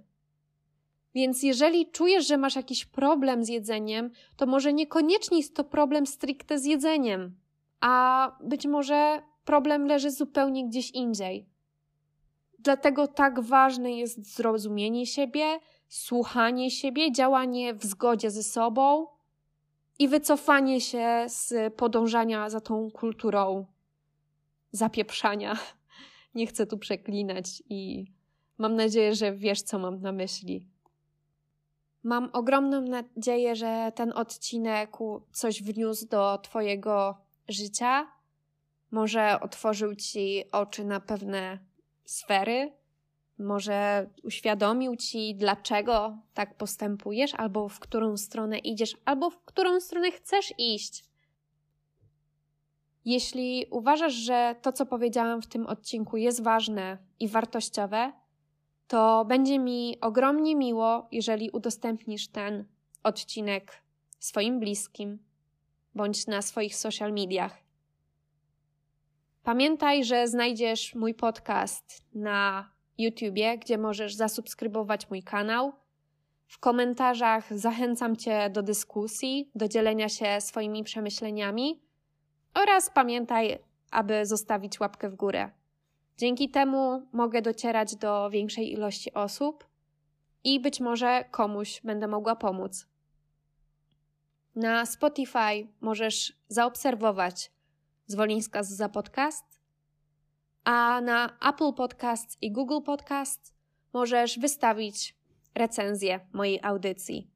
Więc 1.14 1.42
jeżeli 1.42 1.90
czujesz, 1.90 2.26
że 2.26 2.36
masz 2.36 2.56
jakiś 2.56 2.84
problem 2.84 3.44
z 3.44 3.48
jedzeniem, 3.48 4.10
to 4.36 4.46
może 4.46 4.72
niekoniecznie 4.72 5.38
jest 5.38 5.56
to 5.56 5.64
problem 5.64 6.06
stricte 6.06 6.58
z 6.58 6.64
jedzeniem, 6.64 7.36
a 7.80 8.36
być 8.40 8.66
może 8.66 9.22
problem 9.44 9.86
leży 9.86 10.10
zupełnie 10.10 10.68
gdzieś 10.68 10.90
indziej. 10.90 11.46
Dlatego 12.58 13.08
tak 13.08 13.40
ważne 13.40 13.92
jest 13.92 14.34
zrozumienie 14.36 15.06
siebie, 15.06 15.58
słuchanie 15.88 16.70
siebie, 16.70 17.12
działanie 17.12 17.74
w 17.74 17.84
zgodzie 17.84 18.30
ze 18.30 18.42
sobą 18.42 19.06
i 19.98 20.08
wycofanie 20.08 20.80
się 20.80 21.24
z 21.28 21.74
podążania 21.74 22.50
za 22.50 22.60
tą 22.60 22.90
kulturą 22.90 23.66
zapieprzania. 24.72 25.58
Nie 26.34 26.46
chcę 26.46 26.66
tu 26.66 26.78
przeklinać 26.78 27.62
i 27.68 28.06
mam 28.58 28.76
nadzieję, 28.76 29.14
że 29.14 29.32
wiesz, 29.32 29.62
co 29.62 29.78
mam 29.78 30.00
na 30.00 30.12
myśli. 30.12 30.66
Mam 32.02 32.30
ogromną 32.32 32.80
nadzieję, 32.80 33.56
że 33.56 33.92
ten 33.94 34.12
odcinek 34.12 34.96
coś 35.32 35.62
wniósł 35.62 36.08
do 36.08 36.38
Twojego 36.38 37.18
życia. 37.48 38.12
Może 38.90 39.40
otworzył 39.40 39.94
Ci 39.94 40.44
oczy 40.52 40.84
na 40.84 41.00
pewne 41.00 41.58
sfery, 42.04 42.72
może 43.38 44.10
uświadomił 44.22 44.96
Ci, 44.96 45.34
dlaczego 45.34 46.18
tak 46.34 46.56
postępujesz, 46.56 47.34
albo 47.34 47.68
w 47.68 47.80
którą 47.80 48.16
stronę 48.16 48.58
idziesz, 48.58 48.96
albo 49.04 49.30
w 49.30 49.44
którą 49.44 49.80
stronę 49.80 50.10
chcesz 50.10 50.54
iść. 50.58 51.04
Jeśli 53.04 53.66
uważasz, 53.70 54.12
że 54.12 54.56
to, 54.62 54.72
co 54.72 54.86
powiedziałam 54.86 55.42
w 55.42 55.46
tym 55.46 55.66
odcinku, 55.66 56.16
jest 56.16 56.42
ważne 56.42 56.98
i 57.20 57.28
wartościowe, 57.28 58.12
to 58.86 59.24
będzie 59.24 59.58
mi 59.58 60.00
ogromnie 60.00 60.56
miło, 60.56 61.08
jeżeli 61.12 61.50
udostępnisz 61.50 62.28
ten 62.28 62.64
odcinek 63.02 63.82
swoim 64.18 64.60
bliskim 64.60 65.18
bądź 65.94 66.26
na 66.26 66.42
swoich 66.42 66.76
social 66.76 67.12
mediach. 67.12 67.64
Pamiętaj, 69.42 70.04
że 70.04 70.28
znajdziesz 70.28 70.94
mój 70.94 71.14
podcast 71.14 72.04
na 72.14 72.70
YouTubie, 72.98 73.58
gdzie 73.58 73.78
możesz 73.78 74.14
zasubskrybować 74.14 75.10
mój 75.10 75.22
kanał. 75.22 75.72
W 76.46 76.58
komentarzach 76.58 77.58
zachęcam 77.58 78.16
Cię 78.16 78.50
do 78.50 78.62
dyskusji, 78.62 79.50
do 79.54 79.68
dzielenia 79.68 80.08
się 80.08 80.40
swoimi 80.40 80.84
przemyśleniami 80.84 81.82
oraz 82.54 82.90
pamiętaj, 82.90 83.58
aby 83.90 84.26
zostawić 84.26 84.80
łapkę 84.80 85.10
w 85.10 85.14
górę. 85.14 85.50
Dzięki 86.18 86.50
temu 86.50 87.08
mogę 87.12 87.42
docierać 87.42 87.96
do 87.96 88.30
większej 88.30 88.72
ilości 88.72 89.14
osób 89.14 89.66
i 90.44 90.60
być 90.60 90.80
może 90.80 91.24
komuś 91.30 91.80
będę 91.84 92.08
mogła 92.08 92.36
pomóc. 92.36 92.86
Na 94.54 94.86
Spotify 94.86 95.68
możesz 95.80 96.32
zaobserwować 96.48 97.52
Zwolińska 98.06 98.62
za 98.62 98.88
podcast, 98.88 99.53
a 100.64 101.00
na 101.00 101.38
Apple 101.48 101.72
Podcast 101.72 102.38
i 102.42 102.52
Google 102.52 102.80
Podcast 102.84 103.54
możesz 103.92 104.38
wystawić 104.38 105.16
recenzję 105.54 106.20
mojej 106.32 106.60
audycji. 106.62 107.30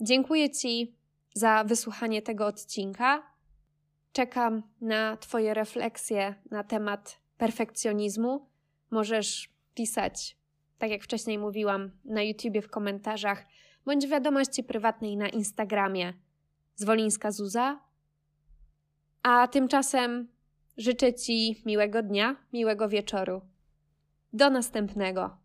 Dziękuję 0.00 0.50
Ci 0.50 0.96
za 1.34 1.64
wysłuchanie 1.64 2.22
tego 2.22 2.46
odcinka. 2.46 3.22
Czekam 4.12 4.62
na 4.80 5.16
Twoje 5.16 5.54
refleksje 5.54 6.34
na 6.50 6.64
temat 6.64 7.20
perfekcjonizmu. 7.38 8.46
Możesz 8.90 9.50
pisać, 9.74 10.36
tak 10.78 10.90
jak 10.90 11.02
wcześniej 11.02 11.38
mówiłam, 11.38 11.90
na 12.04 12.22
YouTubie 12.22 12.62
w 12.62 12.70
komentarzach 12.70 13.46
bądź 13.84 14.06
wiadomości 14.06 14.64
prywatnej 14.64 15.16
na 15.16 15.28
Instagramie 15.28 16.14
Zwolińska 16.74 17.30
Zuza. 17.30 17.80
A 19.22 19.48
tymczasem 19.48 20.28
życzę 20.80 21.14
Ci 21.14 21.62
miłego 21.66 22.02
dnia, 22.02 22.36
miłego 22.52 22.88
wieczoru. 22.88 23.40
Do 24.32 24.50
następnego. 24.50 25.39